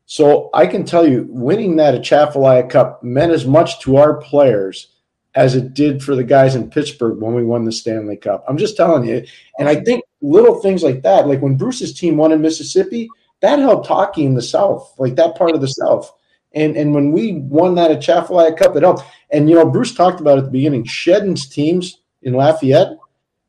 [0.08, 4.88] So I can tell you, winning that Atchafalaya Cup meant as much to our players
[5.36, 8.44] as it did for the guys in Pittsburgh when we won the Stanley Cup.
[8.48, 9.26] I'm just telling you.
[9.58, 13.08] And I think little things like that, like when Bruce's team won in Mississippi,
[13.42, 16.12] that helped hockey in the South, like that part of the South.
[16.56, 19.04] And and when we won that Atchafalaya Cup, it helped.
[19.32, 22.98] And you know, Bruce talked about at the beginning, Shedden's teams in Lafayette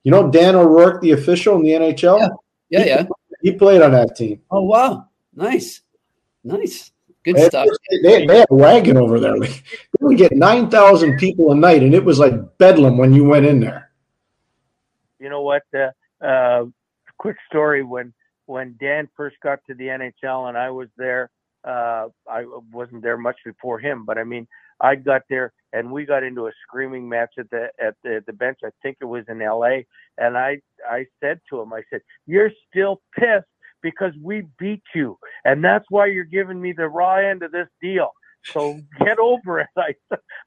[0.05, 2.21] you know Dan O'Rourke, the official in the NHL?
[2.21, 2.29] Yeah,
[2.71, 2.83] yeah.
[2.83, 3.07] He, yeah.
[3.43, 4.41] he played on that team.
[4.51, 5.09] Oh, wow.
[5.35, 5.81] Nice.
[6.45, 6.93] Nice.
[7.25, 7.67] Good they, stuff.
[8.03, 9.39] They, they had a wagon over there.
[9.41, 9.63] They, they
[10.01, 13.61] would get 9,000 people a night, and it was like bedlam when you went in
[13.61, 13.91] there.
[15.19, 15.63] You know what?
[15.75, 16.67] Uh, uh,
[17.17, 18.13] quick story when
[18.47, 21.31] when Dan first got to the NHL and I was there,
[21.67, 24.47] uh, I wasn't there much before him, but I mean,
[24.81, 28.33] I got there and we got into a screaming match at the at the, the
[28.33, 28.59] bench.
[28.65, 29.87] I think it was in L.A.
[30.19, 33.47] And I I said to him, I said, "You're still pissed
[33.83, 37.69] because we beat you, and that's why you're giving me the raw end of this
[37.83, 38.11] deal."
[38.45, 39.69] So get over it.
[39.77, 39.95] I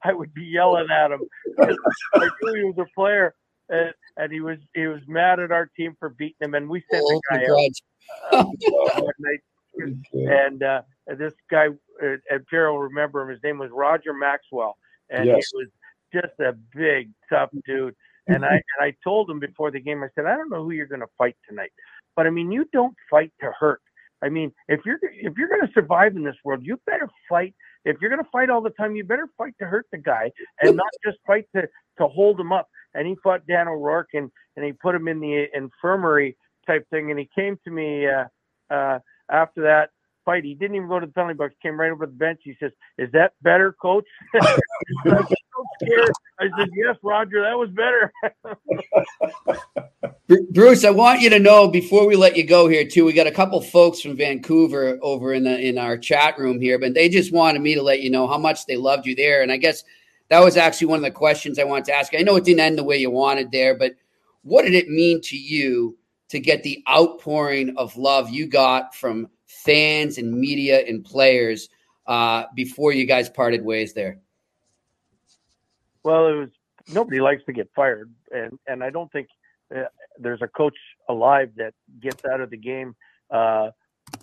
[0.02, 1.20] I would be yelling at him.
[1.60, 3.34] I knew he was a player,
[3.68, 6.82] and, and he was he was mad at our team for beating him, and we
[6.90, 7.70] sent oh, the guy out.
[8.32, 8.44] Uh,
[10.14, 10.82] and uh,
[11.16, 11.68] this guy,
[12.02, 13.30] uh, and Pierre will remember him.
[13.30, 14.76] His name was Roger Maxwell,
[15.10, 15.50] and yes.
[15.50, 15.68] he was
[16.12, 17.94] just a big, tough dude.
[18.26, 20.72] And I and I told him before the game, I said, I don't know who
[20.72, 21.72] you're going to fight tonight,
[22.14, 23.80] but I mean, you don't fight to hurt.
[24.22, 27.54] I mean, if you're if you're going to survive in this world, you better fight.
[27.84, 30.30] If you're going to fight all the time, you better fight to hurt the guy
[30.60, 31.62] and not just fight to
[31.98, 32.68] to hold him up.
[32.94, 36.36] And he fought Dan O'Rourke and and he put him in the infirmary
[36.66, 37.10] type thing.
[37.10, 38.24] And he came to me uh,
[38.70, 38.98] uh,
[39.30, 39.90] after that
[40.28, 40.44] fight.
[40.44, 41.54] He didn't even go to the penalty box.
[41.62, 42.40] Came right over the bench.
[42.44, 44.04] He says, "Is that better, coach?"
[44.34, 45.24] I.
[46.40, 48.12] I said, "Yes, Roger, that was better."
[50.52, 53.06] Bruce, I want you to know before we let you go here too.
[53.06, 56.78] We got a couple folks from Vancouver over in the in our chat room here,
[56.78, 59.42] but they just wanted me to let you know how much they loved you there.
[59.42, 59.82] And I guess
[60.28, 62.14] that was actually one of the questions I wanted to ask.
[62.14, 63.94] I know it didn't end the way you wanted there, but
[64.42, 65.96] what did it mean to you
[66.28, 69.28] to get the outpouring of love you got from
[69.68, 71.68] fans and media and players
[72.06, 74.18] uh, before you guys parted ways there?
[76.02, 76.48] Well, it was
[76.92, 79.28] nobody likes to get fired, and and I don't think
[79.76, 79.82] uh,
[80.18, 80.76] there's a coach
[81.08, 82.96] alive that gets out of the game
[83.30, 83.70] uh,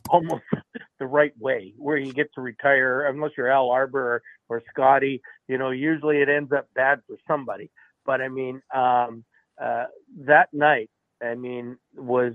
[0.10, 0.44] almost
[1.00, 5.22] the right way, where you get to retire, unless you're Al Arbour or, or Scotty.
[5.48, 7.70] You know, usually it ends up bad for somebody.
[8.04, 9.24] But I mean, um,
[9.62, 9.86] uh,
[10.22, 10.90] that night,
[11.22, 12.34] I mean, was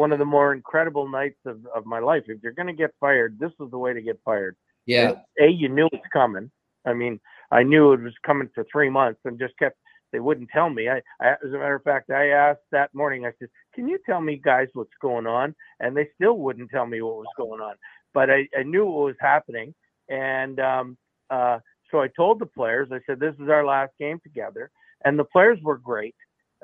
[0.00, 2.24] one of the more incredible nights of, of my life.
[2.26, 4.56] If you're going to get fired, this is the way to get fired.
[4.86, 5.16] Yeah.
[5.38, 6.50] A, you knew it's coming.
[6.86, 7.20] I mean,
[7.50, 9.76] I knew it was coming for three months and just kept,
[10.10, 10.88] they wouldn't tell me.
[10.88, 13.98] I, I, as a matter of fact, I asked that morning, I said, can you
[14.06, 15.54] tell me guys what's going on?
[15.80, 17.74] And they still wouldn't tell me what was going on,
[18.14, 19.74] but I, I knew what was happening.
[20.08, 20.96] And, um,
[21.28, 21.58] uh,
[21.90, 24.70] so I told the players, I said, this is our last game together.
[25.04, 26.16] And the players were great.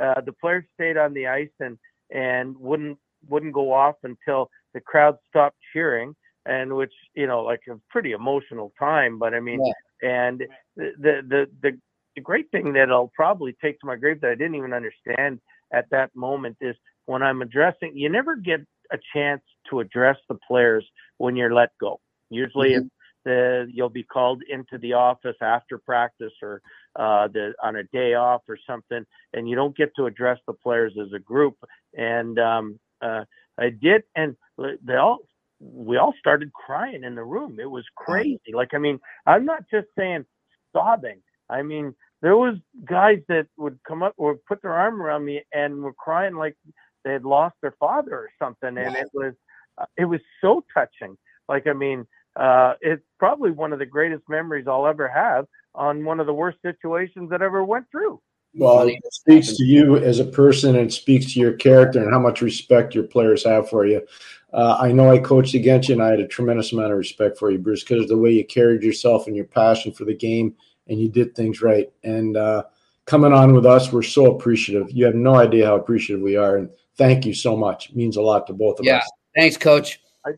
[0.03, 1.77] Uh, the players stayed on the ice and,
[2.11, 2.97] and wouldn't,
[3.29, 6.15] wouldn't go off until the crowd stopped cheering
[6.47, 9.19] and which, you know, like a pretty emotional time.
[9.19, 10.27] But I mean, yeah.
[10.27, 10.43] and
[10.77, 11.79] the, the, the,
[12.15, 15.41] the great thing that I'll probably take to my grave that I didn't even understand
[15.73, 18.61] at that moment is when I'm addressing, you never get
[18.93, 20.85] a chance to address the players
[21.19, 22.01] when you're let go.
[22.31, 22.87] Usually mm-hmm.
[23.25, 26.63] the, you'll be called into the office after practice or
[26.97, 30.53] uh, the, on a day off or something, and you don't get to address the
[30.53, 31.57] players as a group.
[31.97, 33.25] And um, uh,
[33.59, 35.21] I did, and they all
[35.61, 37.59] we all started crying in the room.
[37.61, 38.53] It was crazy.
[38.53, 40.25] Like I mean, I'm not just saying
[40.73, 41.23] sobbing.
[41.49, 45.43] I mean, there was guys that would come up or put their arm around me
[45.53, 46.57] and were crying like
[47.05, 49.35] they had lost their father or something, and it was
[49.79, 51.17] uh, it was so touching.
[51.49, 56.05] Like I mean, uh, it's probably one of the greatest memories I'll ever have on
[56.05, 58.21] one of the worst situations that I ever went through.
[58.59, 62.19] Well, it speaks to you as a person and speaks to your character and how
[62.19, 64.07] much respect your players have for you.
[64.53, 67.39] Uh, I know I coached against you, and I had a tremendous amount of respect
[67.39, 70.15] for you, Bruce, because of the way you carried yourself and your passion for the
[70.15, 70.55] game,
[70.89, 71.93] and you did things right.
[72.05, 72.65] And uh,
[73.05, 74.91] coming on with us, we're so appreciative.
[74.91, 77.91] You have no idea how appreciative we are, and thank you so much.
[77.91, 78.99] It means a lot to both of yeah.
[78.99, 79.11] us.
[79.35, 80.01] Thanks, Coach.
[80.25, 80.31] I,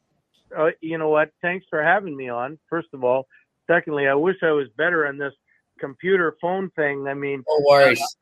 [0.56, 1.30] uh, you know what?
[1.40, 2.58] Thanks for having me on.
[2.68, 3.28] First of all,
[3.68, 5.34] secondly, I wish I was better on this
[5.78, 7.06] computer phone thing.
[7.08, 8.02] I mean, no worries.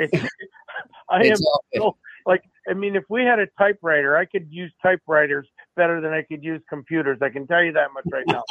[0.00, 0.06] Uh,
[1.10, 5.48] I am so, like, I mean, if we had a typewriter, I could use typewriters
[5.76, 7.18] better than I could use computers.
[7.20, 8.44] I can tell you that much right now.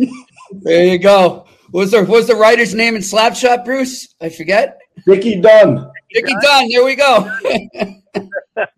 [0.62, 1.46] there you go.
[1.70, 4.14] What's the what's the writer's name in Slapshot, Bruce?
[4.20, 4.78] I forget.
[5.06, 5.90] Dickie Dunn.
[6.10, 6.68] Dickie Dunn.
[6.70, 7.30] There we go.
[8.54, 8.68] well,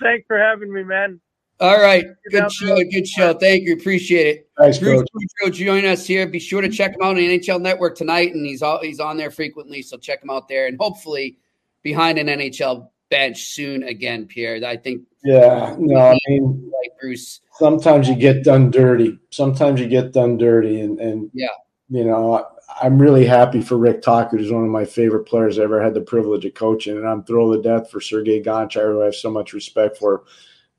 [0.00, 1.20] thanks for having me, man.
[1.62, 2.04] All right.
[2.28, 2.76] Good show.
[2.90, 3.34] Good show.
[3.34, 3.74] Thank you.
[3.74, 4.50] Appreciate it.
[4.58, 5.04] Thanks, Bruce
[5.40, 6.26] Boudreau join us here.
[6.26, 8.98] Be sure to check him out on the NHL Network tonight, and he's all, he's
[8.98, 9.80] on there frequently.
[9.80, 11.38] So check him out there, and hopefully
[11.84, 14.60] behind an NHL bench soon again, Pierre.
[14.66, 15.02] I think.
[15.22, 15.76] Yeah.
[15.78, 17.40] No, I mean, like Bruce.
[17.52, 19.20] Sometimes you get done dirty.
[19.30, 21.46] Sometimes you get done dirty, and and yeah,
[21.90, 22.44] you know,
[22.82, 25.94] I'm really happy for Rick Tocchet, who's one of my favorite players I ever had
[25.94, 29.14] the privilege of coaching, and I'm thrilled to death for Sergei Gonchar, who I have
[29.14, 30.24] so much respect for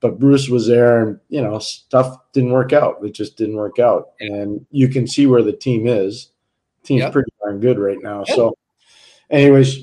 [0.03, 2.97] but Bruce was there, and you know stuff didn't work out.
[3.03, 6.29] It just didn't work out, and you can see where the team is.
[6.81, 7.13] The team's yep.
[7.13, 8.25] pretty darn good right now.
[8.27, 8.35] Yep.
[8.35, 8.57] So,
[9.31, 9.81] anyways,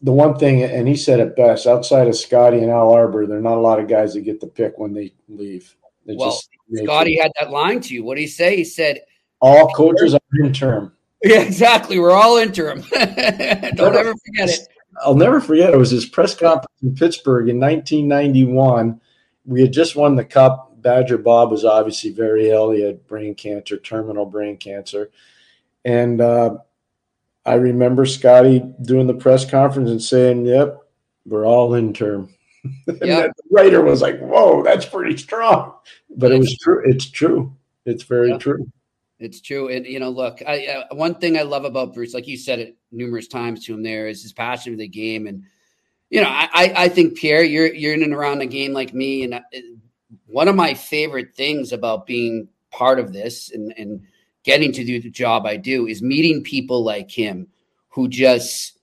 [0.00, 3.36] the one thing, and he said it best: outside of Scotty and Al Arbour, there
[3.36, 5.76] are not a lot of guys that get the pick when they leave.
[6.06, 6.40] They well,
[6.72, 8.02] Scotty had that line to you.
[8.02, 8.56] What did he say?
[8.56, 9.02] He said,
[9.40, 10.92] "All coaches are interim."
[11.22, 11.98] Yeah, exactly.
[11.98, 12.80] We're all interim.
[12.92, 14.68] Don't ever forget it.
[15.04, 15.74] I'll never forget.
[15.74, 18.98] It was his press conference in Pittsburgh in 1991
[19.50, 20.80] we had just won the cup.
[20.80, 22.70] Badger Bob was obviously very ill.
[22.70, 25.10] He had brain cancer, terminal brain cancer.
[25.84, 26.58] And uh,
[27.44, 30.78] I remember Scotty doing the press conference and saying, Yep,
[31.26, 32.32] we're all in term.
[33.02, 33.28] Yeah.
[33.28, 35.74] the writer was like, Whoa, that's pretty strong.
[36.16, 36.82] But it was true.
[36.86, 37.52] It's true.
[37.86, 38.38] It's very yeah.
[38.38, 38.70] true.
[39.18, 39.68] It's true.
[39.68, 42.58] And, you know, look, I, uh, one thing I love about Bruce, like you said
[42.58, 45.26] it numerous times to him there, is his passion for the game.
[45.26, 45.44] And,
[46.10, 49.22] you know, I, I think Pierre, you're you're in and around a game like me,
[49.22, 49.40] and uh,
[50.26, 54.02] one of my favorite things about being part of this and, and
[54.42, 57.46] getting to do the job I do is meeting people like him
[57.90, 58.78] who just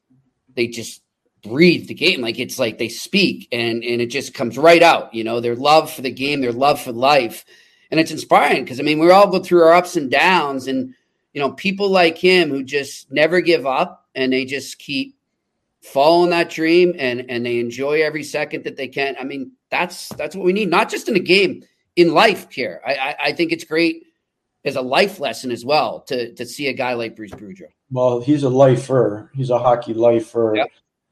[0.56, 1.02] they just
[1.44, 2.22] breathe the game.
[2.22, 5.14] Like it's like they speak and and it just comes right out.
[5.14, 7.44] You know, their love for the game, their love for life,
[7.92, 10.96] and it's inspiring because I mean we all go through our ups and downs, and
[11.34, 15.17] you know people like him who just never give up and they just keep
[15.94, 19.16] following that dream and and they enjoy every second that they can.
[19.20, 21.64] I mean that's that's what we need, not just in a game,
[21.96, 22.50] in life.
[22.50, 24.04] Pierre, I I, I think it's great
[24.66, 27.70] as a life lesson as well to to see a guy like Bruce Boudreau.
[27.92, 29.32] Well, he's a lifer.
[29.34, 30.54] He's a hockey lifer.
[30.56, 30.68] Yep.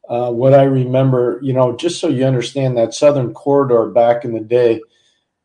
[0.08, 4.34] Uh, what I remember, you know, just so you understand that Southern Corridor back in
[4.34, 4.82] the day,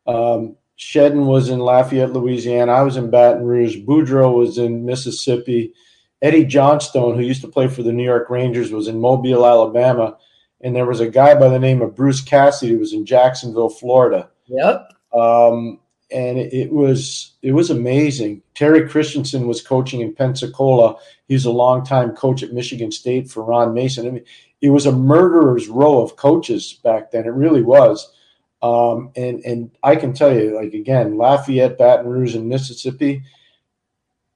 [0.05, 2.71] um, Shedden was in Lafayette, Louisiana.
[2.71, 3.77] I was in Baton Rouge.
[3.77, 5.73] Boudreau was in Mississippi.
[6.21, 10.17] Eddie Johnstone, who used to play for the New York Rangers, was in Mobile, Alabama.
[10.61, 13.69] And there was a guy by the name of Bruce Cassidy who was in Jacksonville,
[13.69, 14.29] Florida.
[14.47, 14.93] Yep.
[15.13, 15.79] Um,
[16.11, 18.43] and it, was it was amazing.
[18.53, 20.97] Terry Christensen was coaching in Pensacola.
[21.27, 24.05] He's a longtime coach at Michigan State for Ron Mason.
[24.05, 24.25] I mean,
[24.61, 27.25] it was a murderer's row of coaches back then.
[27.25, 28.13] It really was.
[28.61, 33.23] Um, and and I can tell you, like again, Lafayette, Baton Rouge, and Mississippi.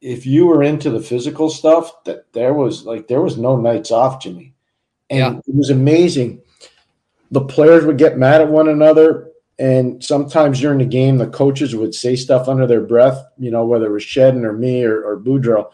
[0.05, 3.89] If you were into the physical stuff, that there was like there was no nights
[3.89, 4.53] off, Jimmy,
[5.09, 5.39] and yeah.
[5.39, 6.41] it was amazing.
[7.31, 11.75] The players would get mad at one another, and sometimes during the game, the coaches
[11.75, 15.01] would say stuff under their breath, you know, whether it was Shedden or me or,
[15.01, 15.71] or Boudreau.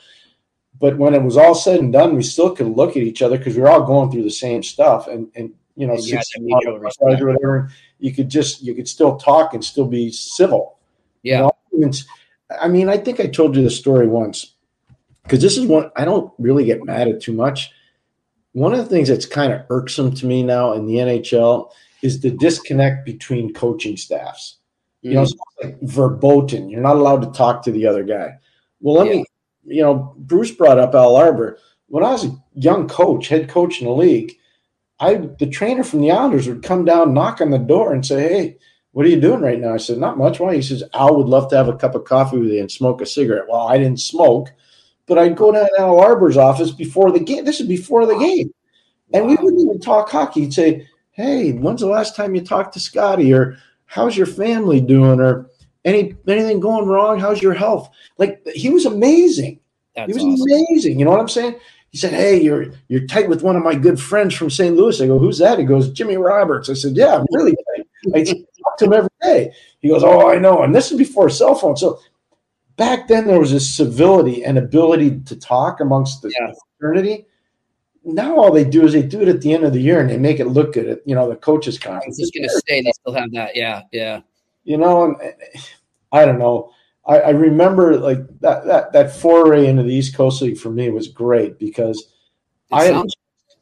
[0.80, 3.38] But when it was all said and done, we still could look at each other
[3.38, 5.08] because we were all going through the same stuff.
[5.08, 7.70] And and you know, or whatever,
[8.00, 10.78] you could just you could still talk and still be civil.
[11.24, 11.50] Yeah.
[11.72, 11.92] You know?
[12.60, 14.56] I mean, I think I told you the story once
[15.24, 17.72] because this is one I don't really get mad at too much.
[18.54, 21.72] One of the things that's kind of irksome to me now in the NHL
[22.02, 24.58] is the disconnect between coaching staffs.
[25.04, 25.10] Mm-hmm.
[25.10, 25.38] You know, mm.
[25.64, 26.70] like verboten.
[26.70, 28.38] You're not allowed to talk to the other guy.
[28.82, 29.14] Well, let yeah.
[29.14, 29.26] me,
[29.66, 31.58] you know, Bruce brought up Al Arbour.
[31.88, 34.34] When I was a young coach, head coach in the league,
[35.00, 38.22] I the trainer from the Islanders would come down, knock on the door, and say,
[38.22, 38.58] "Hey,
[38.94, 40.56] what are you doing right now?" I said, "Not much." Why?
[40.56, 43.02] He says, "Al would love to have a cup of coffee with you and smoke
[43.02, 44.52] a cigarette." Well, I didn't smoke,
[45.08, 47.46] but I'd go down to Al Arbour's office before the game.
[47.46, 48.54] This is before the game,
[49.14, 50.42] and we wouldn't even talk hockey.
[50.42, 54.82] He'd say, "Hey, when's the last time you talked to Scotty?" or "How's your family
[54.82, 55.50] doing?" or
[55.86, 57.20] "Any anything going wrong?
[57.20, 59.60] How's your health?" Like he was amazing.
[59.96, 60.66] That's he was awesome.
[60.70, 61.00] amazing.
[61.00, 61.56] You know what I'm saying?
[61.92, 64.76] He said, "Hey, you're you're tight with one of my good friends from St.
[64.76, 67.81] Louis." I go, "Who's that?" He goes, "Jimmy Roberts." I said, "Yeah, I'm really tight.
[68.14, 71.30] I talk to him every day." He goes, "Oh, I know." And this is before
[71.30, 71.78] cell phone.
[71.78, 72.00] So
[72.78, 76.52] back then there was this civility and ability to talk amongst the yeah.
[76.80, 77.26] fraternity.
[78.04, 80.10] Now all they do is they do it at the end of the year and
[80.10, 82.18] they make it look good at you know the coaches conference.
[82.20, 83.56] I was just going to say they still have that.
[83.56, 84.22] Yeah, yeah.
[84.64, 85.60] You know, and eh, eh,
[86.12, 86.72] I don't know.
[87.06, 90.90] I, I, remember like that, that that foray into the East Coast League for me
[90.90, 92.00] was great because
[92.72, 93.16] it I, sounds-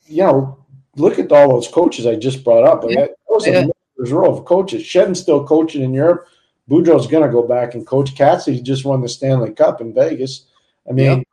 [0.06, 0.66] you know,
[0.96, 2.84] look at all those coaches I just brought up.
[2.88, 3.02] Yeah.
[3.02, 3.66] That was yeah.
[4.00, 4.84] A row of coaches.
[4.84, 6.28] Shedden's still coaching in Europe.
[6.70, 8.16] Boudreau's going to go back and coach.
[8.16, 10.46] Cassidy just won the Stanley Cup in Vegas.
[10.88, 11.26] I mean,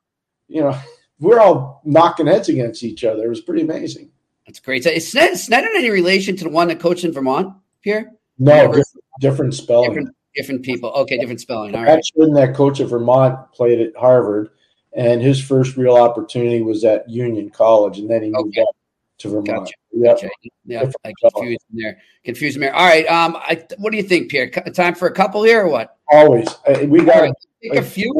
[0.48, 0.78] you know,
[1.20, 3.24] we're all knocking heads against each other.
[3.24, 4.10] It was pretty amazing.
[4.46, 4.84] That's great.
[4.84, 8.12] So is Sned, Sned in any relation to the one that coached in Vermont, Pierre?
[8.38, 8.86] No, different,
[9.20, 9.90] different spelling.
[9.90, 10.90] Different, Different people.
[10.90, 11.74] Okay, different spelling.
[11.74, 11.96] All right.
[11.96, 14.50] Actually, that coach at Vermont played at Harvard,
[14.94, 18.60] and his first real opportunity was at Union College, and then he moved okay.
[18.60, 18.76] up
[19.18, 19.46] to Vermont.
[19.46, 19.74] Gotcha.
[19.96, 20.16] Yep.
[20.16, 20.30] Gotcha.
[20.64, 22.00] Yeah, I confused him there.
[22.24, 22.74] Confused him there.
[22.74, 23.06] All right.
[23.06, 24.50] Um, I, what do you think, Pierre?
[24.50, 25.96] Time for a couple here, or what?
[26.12, 26.48] Always.
[26.86, 27.34] we got right.
[27.62, 28.12] take a few.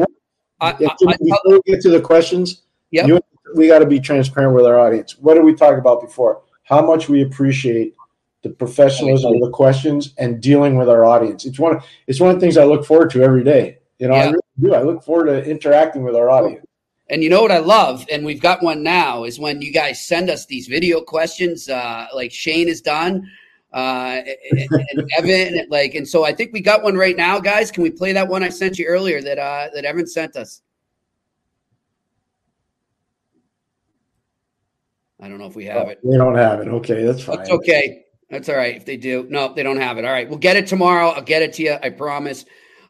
[0.59, 3.05] I, I, before we get to the questions, yeah,
[3.55, 5.17] we got to be transparent with our audience.
[5.19, 6.41] What did we talk about before?
[6.63, 7.93] How much we appreciate
[8.43, 11.45] the professionalism of the questions and dealing with our audience.
[11.45, 13.79] It's one it's one of the things I look forward to every day.
[13.99, 14.21] You know, yeah.
[14.21, 14.73] I really do.
[14.75, 16.65] I look forward to interacting with our audience.
[17.09, 20.05] And you know what I love, and we've got one now, is when you guys
[20.05, 23.25] send us these video questions, uh, like Shane has done,
[23.73, 24.19] uh,
[24.51, 27.71] and, and Evan, like, and so I think we got one right now, guys.
[27.71, 30.61] Can we play that one I sent you earlier that uh, that Evan sent us?
[35.21, 35.99] I don't know if we have it.
[36.03, 36.67] We don't have it.
[36.67, 37.37] Okay, that's fine.
[37.37, 38.03] That's okay.
[38.29, 38.75] That's all right.
[38.75, 40.03] If they do, no, they don't have it.
[40.03, 41.09] All right, we'll get it tomorrow.
[41.11, 41.77] I'll get it to you.
[41.81, 42.43] I promise.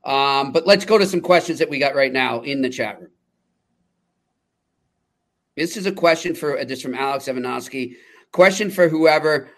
[0.03, 2.99] Um, but let's go to some questions that we got right now in the chat
[2.99, 3.11] room.
[5.57, 7.97] This is a question for uh, this from Alex Evanovsky.
[8.31, 9.49] Question for whoever.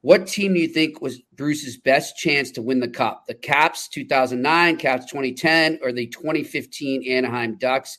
[0.00, 3.26] What team do you think was Bruce's best chance to win the cup?
[3.26, 7.96] The Caps 2009, Caps 2010, or the 2015 Anaheim Ducks?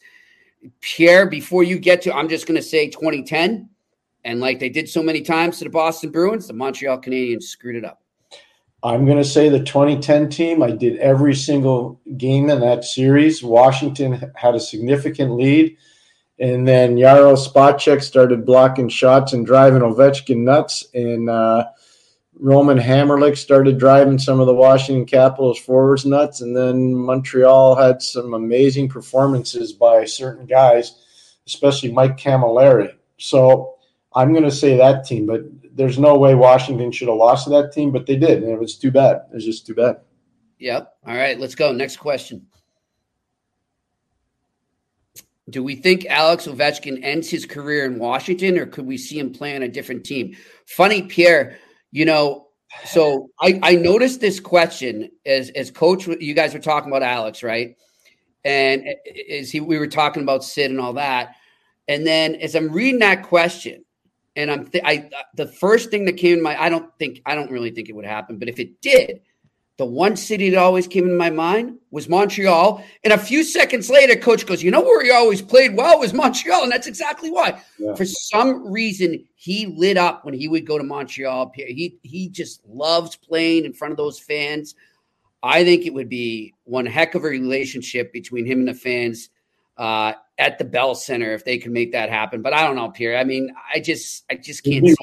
[0.81, 3.69] Pierre, before you get to, I'm just going to say 2010.
[4.25, 7.77] And like they did so many times to the Boston Bruins, the Montreal Canadiens screwed
[7.77, 8.01] it up.
[8.83, 10.61] I'm going to say the 2010 team.
[10.61, 13.41] I did every single game in that series.
[13.41, 15.77] Washington had a significant lead.
[16.39, 20.85] And then Yaro Spacek started blocking shots and driving Ovechkin nuts.
[20.93, 21.65] And uh,
[22.39, 26.41] Roman Hamrlik started driving some of the Washington Capitals forwards nuts.
[26.41, 31.01] And then Montreal had some amazing performances by certain guys,
[31.47, 32.93] especially Mike Cammalleri.
[33.17, 33.75] So
[34.13, 35.41] I'm going to say that team, but
[35.75, 38.43] there's no way Washington should have lost to that team, but they did.
[38.43, 39.21] And it was too bad.
[39.31, 39.97] It was just too bad.
[40.59, 40.93] Yep.
[41.05, 41.71] All right, let's go.
[41.71, 42.45] Next question.
[45.49, 49.31] Do we think Alex Ovechkin ends his career in Washington or could we see him
[49.31, 50.35] play on a different team?
[50.65, 51.57] Funny, Pierre,
[51.91, 52.47] you know,
[52.85, 57.43] so I, I noticed this question as as coach, you guys were talking about Alex,
[57.43, 57.77] right?
[58.43, 58.85] And
[59.31, 61.35] as he we were talking about Sid and all that.
[61.87, 63.85] And then as I'm reading that question,
[64.35, 67.35] and I'm th- I the first thing that came to my I don't think I
[67.35, 69.21] don't really think it would happen, but if it did,
[69.77, 72.83] the one city that always came in my mind was Montreal.
[73.03, 76.13] And a few seconds later, coach goes, You know where he always played well was
[76.13, 76.63] Montreal.
[76.63, 77.61] And that's exactly why.
[77.77, 77.93] Yeah.
[77.93, 81.51] For some reason, he lit up when he would go to Montreal.
[81.55, 84.73] He, he just loves playing in front of those fans.
[85.43, 89.29] I think it would be one heck of a relationship between him and the fans
[89.77, 92.41] uh, at the Bell Center if they can make that happen.
[92.41, 93.15] But I don't know, Pierre.
[93.15, 94.83] I mean, I just I just can't.
[94.83, 94.95] You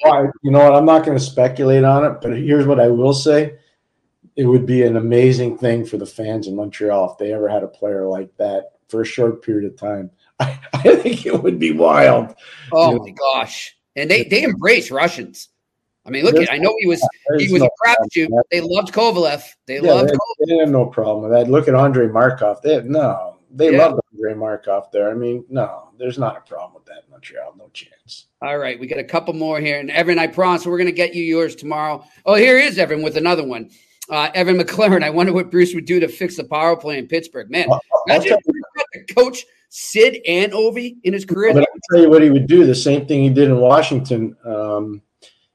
[0.51, 0.75] know what?
[0.75, 3.55] I'm not going to speculate on it, but here's what I will say
[4.37, 7.62] it would be an amazing thing for the fans in Montreal if they ever had
[7.62, 10.11] a player like that for a short period of time.
[10.41, 12.35] I, I think it would be wild.
[12.72, 13.14] Oh you my know?
[13.14, 13.76] gosh!
[13.95, 15.49] And they they embrace Russians.
[16.07, 17.07] I mean, look at I know he was
[17.39, 18.28] he was no a crapshoot.
[18.51, 19.45] They loved Kovalev.
[19.66, 20.11] They yeah, loved.
[20.11, 21.51] They, they, have no problem with that.
[21.51, 22.61] Look at Andre Markov.
[22.62, 23.78] They have, no, they yeah.
[23.78, 25.11] love Andre Markov there.
[25.11, 27.55] I mean, no, there's not a problem with that in Montreal.
[27.57, 28.26] No chance.
[28.43, 30.93] All right, we got a couple more here, and Evan, I promise we're going to
[30.93, 32.05] get you yours tomorrow.
[32.26, 33.70] Oh, here is Evan with another one.
[34.11, 37.07] Uh, Evan McLaren, I wonder what Bruce would do to fix the power play in
[37.07, 37.50] Pittsburgh.
[37.50, 37.68] Man,
[38.07, 38.36] imagine
[38.92, 41.55] the coach Sid and Ovi in his career.
[41.55, 42.66] But I'll tell you what he would do.
[42.66, 44.36] The same thing he did in Washington.
[44.44, 45.02] Um,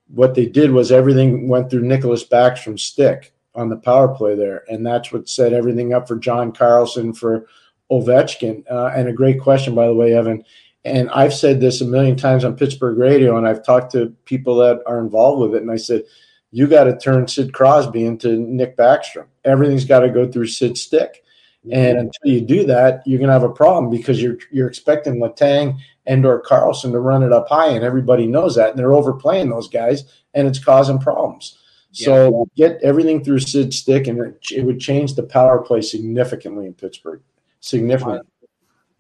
[0.07, 4.63] what they did was everything went through Nicklas Backstrom stick on the power play there,
[4.67, 7.47] and that's what set everything up for John Carlson for
[7.91, 8.63] Ovechkin.
[8.69, 10.43] Uh, and a great question, by the way, Evan.
[10.85, 14.55] And I've said this a million times on Pittsburgh radio, and I've talked to people
[14.55, 16.03] that are involved with it, and I said–
[16.51, 19.27] you got to turn Sid Crosby into Nick Backstrom.
[19.45, 21.23] Everything's got to go through Sid's stick.
[21.65, 21.73] Mm-hmm.
[21.73, 25.21] And until you do that, you're going to have a problem because you're you're expecting
[25.21, 28.93] Letang and or Karlsson to run it up high, and everybody knows that, and they're
[28.93, 31.57] overplaying those guys, and it's causing problems.
[31.91, 32.69] So yeah.
[32.69, 36.73] get everything through Sid's stick, and it, it, would change the power play significantly in
[36.73, 37.21] Pittsburgh.
[37.61, 38.21] Significantly.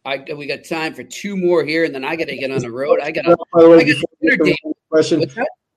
[0.05, 2.59] I, we got time for two more here, and then I got to get on
[2.59, 2.99] the road.
[2.99, 3.37] I got to.
[4.89, 5.23] Question.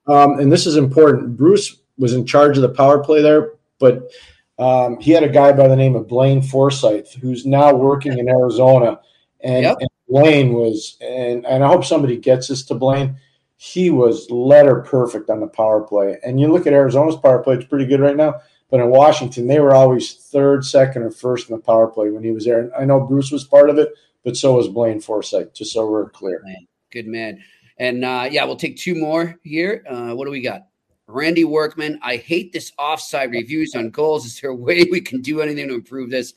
[0.07, 1.37] Um, and this is important.
[1.37, 4.11] Bruce was in charge of the power play there, but
[4.59, 8.29] um, he had a guy by the name of Blaine Forsyth who's now working in
[8.29, 9.01] Arizona.
[9.41, 9.77] And, yep.
[9.81, 13.17] and Blaine was, and, and I hope somebody gets this to Blaine.
[13.57, 16.19] He was letter perfect on the power play.
[16.25, 18.41] And you look at Arizona's power play, it's pretty good right now.
[18.71, 22.25] But in Washington, they were always third, second, or first in the power play when
[22.25, 22.61] he was there.
[22.61, 23.91] And I know Bruce was part of it,
[24.25, 26.43] but so was Blaine Forsyth, just so we're clear.
[26.91, 27.43] Good man.
[27.79, 29.85] And uh, yeah, we'll take two more here.
[29.89, 30.67] Uh, what do we got?
[31.07, 34.25] Randy Workman, I hate this offside reviews on goals.
[34.25, 36.35] Is there a way we can do anything to improve this?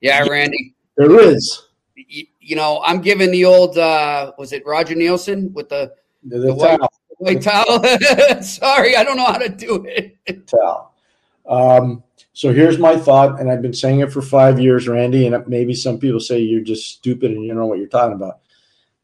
[0.00, 0.74] Yeah, Randy.
[0.96, 1.62] There is.
[1.94, 5.92] You, you know, I'm giving the old uh was it Roger Neilson with the,
[6.24, 6.92] the, the, white, towel.
[7.18, 8.42] white towel?
[8.42, 10.46] Sorry, I don't know how to do it.
[10.46, 10.92] Towel.
[11.48, 15.46] Um, so here's my thought, and I've been saying it for five years, Randy, and
[15.46, 18.40] maybe some people say you're just stupid and you don't know what you're talking about.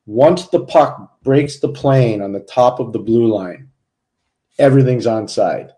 [0.07, 3.69] Once the puck breaks the plane on the top of the blue line,
[4.59, 5.71] everything's onside.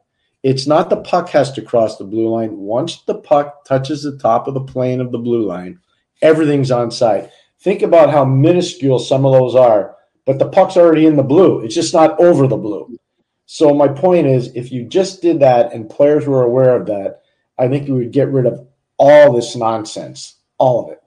[0.43, 2.57] It's not the puck has to cross the blue line.
[2.57, 5.79] Once the puck touches the top of the plane of the blue line,
[6.23, 7.31] everything's onside.
[7.61, 11.61] Think about how minuscule some of those are, but the puck's already in the blue.
[11.61, 12.99] It's just not over the blue.
[13.47, 17.21] So my point is, if you just did that and players were aware of that,
[17.59, 18.67] I think you would get rid of
[18.99, 21.03] all this nonsense, all of it.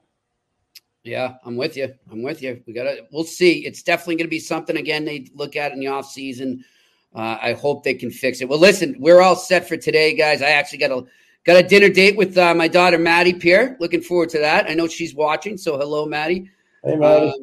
[1.07, 1.93] Yeah, I'm with you.
[2.11, 2.61] I'm with you.
[2.67, 3.65] We got to, we'll see.
[3.65, 6.65] It's definitely going to be something again they look at in the off season.
[7.15, 8.49] Uh, I hope they can fix it.
[8.49, 10.41] Well, listen, we're all set for today, guys.
[10.41, 11.05] I actually got a
[11.45, 13.77] got a dinner date with uh, my daughter Maddie Pierre.
[13.79, 14.69] Looking forward to that.
[14.69, 16.51] I know she's watching, so hello, Maddie.
[16.83, 17.29] Hey, Maddie.
[17.29, 17.33] Uh,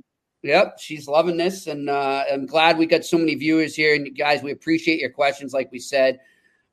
[0.42, 3.94] yep, she's loving this, and uh, I'm glad we got so many viewers here.
[3.94, 6.20] And guys, we appreciate your questions, like we said.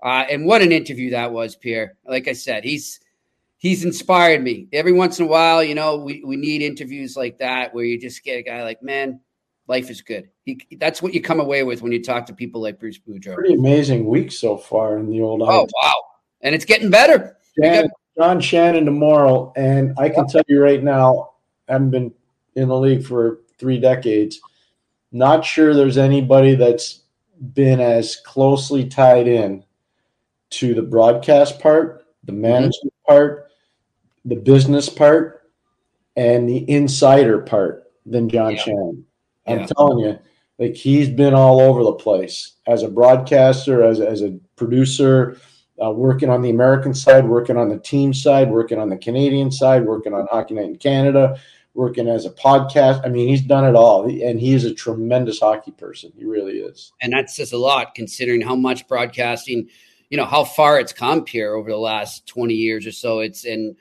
[0.03, 1.95] Uh, and what an interview that was, Pierre.
[2.05, 2.99] Like I said, he's
[3.61, 4.67] he's inspired me.
[4.73, 7.99] Every once in a while, you know, we, we need interviews like that where you
[7.99, 9.21] just get a guy like, man,
[9.67, 10.29] life is good.
[10.43, 13.35] He, that's what you come away with when you talk to people like Bruce Boudreau.
[13.35, 15.43] Pretty amazing week so far in the old.
[15.43, 15.93] Oh wow,
[16.41, 17.37] and it's getting better.
[17.55, 21.33] Shannon, John Shannon tomorrow, and I can tell you right now,
[21.69, 22.13] I haven't been
[22.55, 24.41] in the league for three decades.
[25.11, 27.01] Not sure there's anybody that's
[27.53, 29.63] been as closely tied in
[30.51, 32.41] to the broadcast part, the mm-hmm.
[32.41, 33.11] management mm-hmm.
[33.11, 33.40] part,
[34.25, 35.41] the business part,
[36.15, 38.63] and the insider part than John yeah.
[38.63, 39.05] Shannon.
[39.47, 39.65] I'm yeah.
[39.67, 40.19] telling you,
[40.59, 45.37] like he's been all over the place as a broadcaster, as, as a producer,
[45.83, 49.51] uh, working on the American side, working on the team side, working on the Canadian
[49.51, 51.39] side, working on Hockey Night in Canada,
[51.73, 53.03] working as a podcast.
[53.03, 56.11] I mean, he's done it all, and he is a tremendous hockey person.
[56.15, 56.91] He really is.
[57.01, 59.69] And that says a lot considering how much broadcasting,
[60.09, 63.19] you know, how far it's come here over the last 20 years or so.
[63.19, 63.75] It's and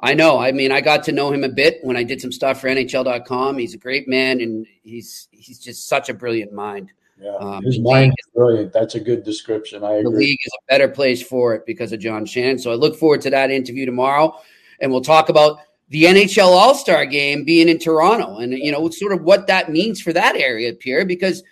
[0.00, 0.38] I know.
[0.38, 2.68] I mean, I got to know him a bit when I did some stuff for
[2.68, 3.56] NHL.com.
[3.56, 6.92] He's a great man, and he's he's just such a brilliant mind.
[7.18, 8.74] Yeah, um, his mind is brilliant.
[8.74, 9.82] That's a good description.
[9.82, 10.02] I agree.
[10.02, 12.58] The league is a better place for it because of John Shannon.
[12.58, 14.38] So I look forward to that interview tomorrow,
[14.80, 18.90] and we'll talk about the NHL All Star Game being in Toronto, and you know,
[18.90, 21.06] sort of what that means for that area, Pierre.
[21.06, 21.42] Because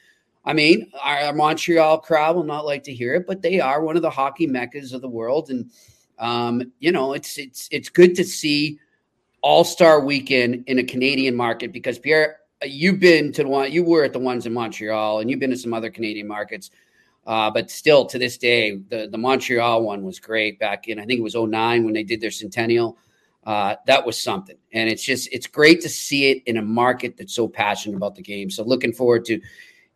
[0.45, 3.97] I mean, our Montreal crowd will not like to hear it, but they are one
[3.97, 5.71] of the hockey meccas of the world, and
[6.19, 8.79] um, you know, it's it's it's good to see
[9.43, 13.85] All Star Weekend in a Canadian market because Pierre you've been to the one you
[13.85, 16.71] were at the ones in Montreal and you've been to some other Canadian markets.
[17.27, 21.07] Uh, but still to this day, the, the Montreal one was great back in, I
[21.07, 22.99] think it was 09 when they did their centennial.
[23.45, 24.57] Uh, that was something.
[24.73, 28.15] And it's just, it's great to see it in a market that's so passionate about
[28.15, 28.51] the game.
[28.51, 29.41] So looking forward to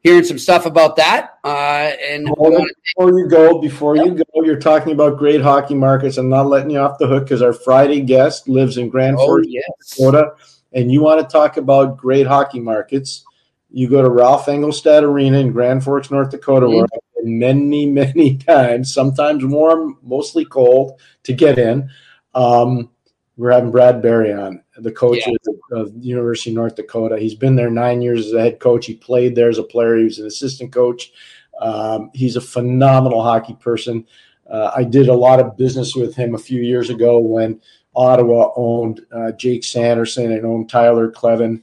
[0.08, 1.38] hearing some stuff about that.
[1.44, 6.16] Uh, and before you go, before you go, you're talking about great hockey markets.
[6.16, 9.26] I'm not letting you off the hook because our Friday guest lives in Grand oh,
[9.26, 9.96] Forks, yes.
[9.96, 10.32] Dakota
[10.72, 13.24] and you want to talk about great hockey markets,
[13.70, 16.76] you go to Ralph Engelstad Arena in Grand Forks, North Dakota, mm-hmm.
[16.76, 21.88] where I've been many, many times, sometimes warm, mostly cold to get in.
[22.34, 22.90] Um,
[23.38, 25.32] we're having Brad Berry on, the coach yeah.
[25.70, 27.18] of, the University of North Dakota.
[27.18, 28.84] He's been there nine years as a head coach.
[28.84, 29.96] He played there as a player.
[29.96, 31.12] He was an assistant coach.
[31.60, 34.06] Um, he's a phenomenal hockey person.
[34.50, 37.60] Uh, I did a lot of business with him a few years ago when
[37.94, 41.62] Ottawa owned uh, Jake Sanderson and owned Tyler Kleven,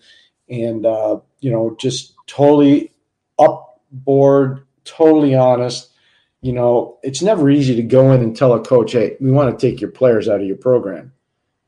[0.50, 2.94] and uh, you know, just totally
[3.38, 5.90] up board, totally honest.
[6.42, 9.58] You know, it's never easy to go in and tell a coach, "Hey, we want
[9.58, 11.12] to take your players out of your program."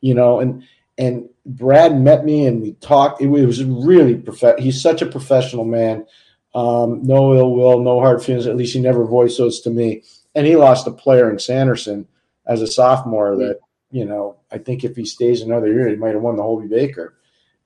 [0.01, 0.63] You know, and
[0.97, 3.21] and Brad met me and we talked.
[3.21, 6.05] It, was really prof- He's such a professional man.
[6.55, 8.47] Um, no ill will, no hard feelings.
[8.47, 10.03] At least he never voiced those to me.
[10.33, 12.07] And he lost a player in Sanderson
[12.45, 13.59] as a sophomore that
[13.91, 16.67] you know, I think if he stays another year, he might have won the Hobey
[16.67, 17.15] Baker.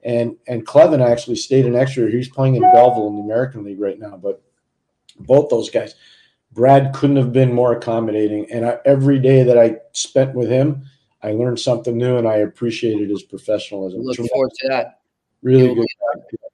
[0.04, 2.12] And and Kleven actually stayed an extra year.
[2.12, 4.18] He's playing in Belleville in the American League right now.
[4.18, 4.42] But
[5.20, 5.96] both those guys,
[6.52, 8.52] Brad couldn't have been more accommodating.
[8.52, 10.86] And I, every day that I spent with him,
[11.24, 14.02] I learned something new, and I appreciated his professionalism.
[14.02, 15.00] Look forward to that.
[15.44, 15.88] Really good.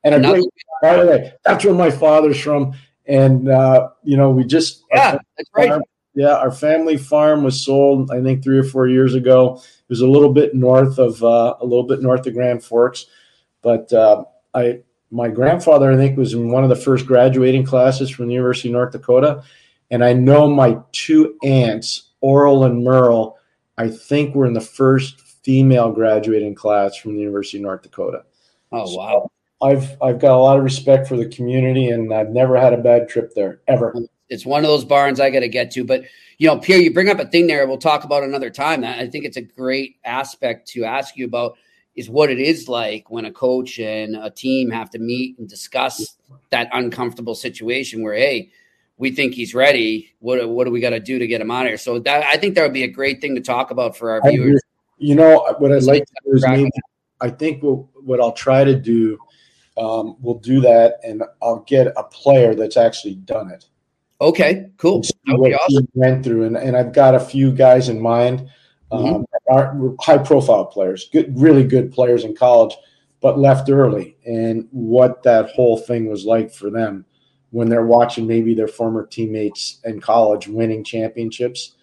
[0.04, 0.46] And a great,
[0.82, 2.74] by the way, that's where my father's from.
[3.06, 5.82] And uh, you know, we just yeah, that's right.
[6.14, 9.58] Yeah, our family farm was sold, I think, three or four years ago.
[9.58, 13.06] It was a little bit north of uh, a little bit north of Grand Forks,
[13.62, 14.82] but uh, I
[15.12, 18.70] my grandfather, I think, was in one of the first graduating classes from the University
[18.70, 19.44] of North Dakota,
[19.92, 23.37] and I know my two aunts, Oral and Merle,
[23.78, 28.24] I think we're in the first female graduating class from the University of North Dakota.
[28.72, 29.30] Oh wow!
[29.62, 32.74] So I've I've got a lot of respect for the community, and I've never had
[32.74, 33.94] a bad trip there ever
[34.30, 35.84] it's one of those barns I got to get to.
[35.84, 36.04] But
[36.38, 37.66] you know, Pierre, you bring up a thing there.
[37.68, 38.84] We'll talk about another time.
[38.84, 41.58] I think it's a great aspect to ask you about
[41.96, 45.50] is what it is like when a coach and a team have to meet and
[45.50, 46.16] discuss
[46.52, 48.52] that uncomfortable situation where hey
[48.98, 51.66] we think he's ready what, what do we got to do to get him out
[51.66, 53.96] of here so that i think that would be a great thing to talk about
[53.96, 54.62] for our viewers
[54.98, 56.70] you know what i'd like to do is maybe,
[57.22, 59.18] i think we'll, what i'll try to do
[59.78, 63.66] um, we'll do that and i'll get a player that's actually done it
[64.20, 65.04] Okay, cool.
[65.28, 65.88] What awesome.
[65.94, 68.50] he went through, and, and I've got a few guys in mind.
[68.92, 69.96] Um, mm-hmm.
[70.00, 72.74] high profile players, good, really good players in college,
[73.22, 77.06] but left early, and what that whole thing was like for them
[77.52, 81.76] when they're watching maybe their former teammates in college winning championships,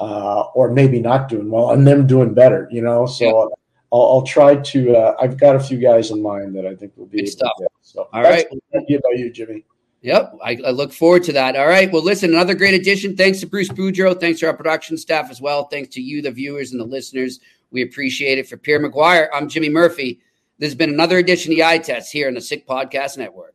[0.00, 2.68] uh, or maybe not doing well, and them doing better.
[2.70, 3.24] You know, so.
[3.24, 3.54] Yeah.
[3.92, 4.96] I'll, I'll, try to.
[4.96, 7.52] Uh, I've got a few guys in mind that I think will be good stuff.
[7.80, 8.44] So, all right.
[8.72, 9.64] Thank you about you, Jimmy.
[10.04, 11.56] Yep, I, I, look forward to that.
[11.56, 11.90] All right.
[11.90, 13.16] Well, listen, another great edition.
[13.16, 14.20] Thanks to Bruce Boudreau.
[14.20, 15.64] Thanks to our production staff as well.
[15.68, 17.40] Thanks to you, the viewers and the listeners.
[17.70, 18.46] We appreciate it.
[18.46, 20.20] For Pierre McGuire, I'm Jimmy Murphy.
[20.58, 23.53] This has been another edition of the Eye Test here on the Sick Podcast Network.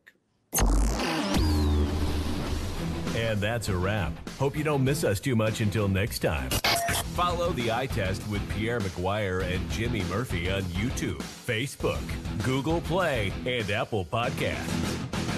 [3.20, 4.12] And that's a wrap.
[4.38, 6.48] Hope you don't miss us too much until next time.
[7.14, 12.00] Follow the eye test with Pierre McGuire and Jimmy Murphy on YouTube, Facebook,
[12.42, 15.29] Google Play, and Apple Podcasts.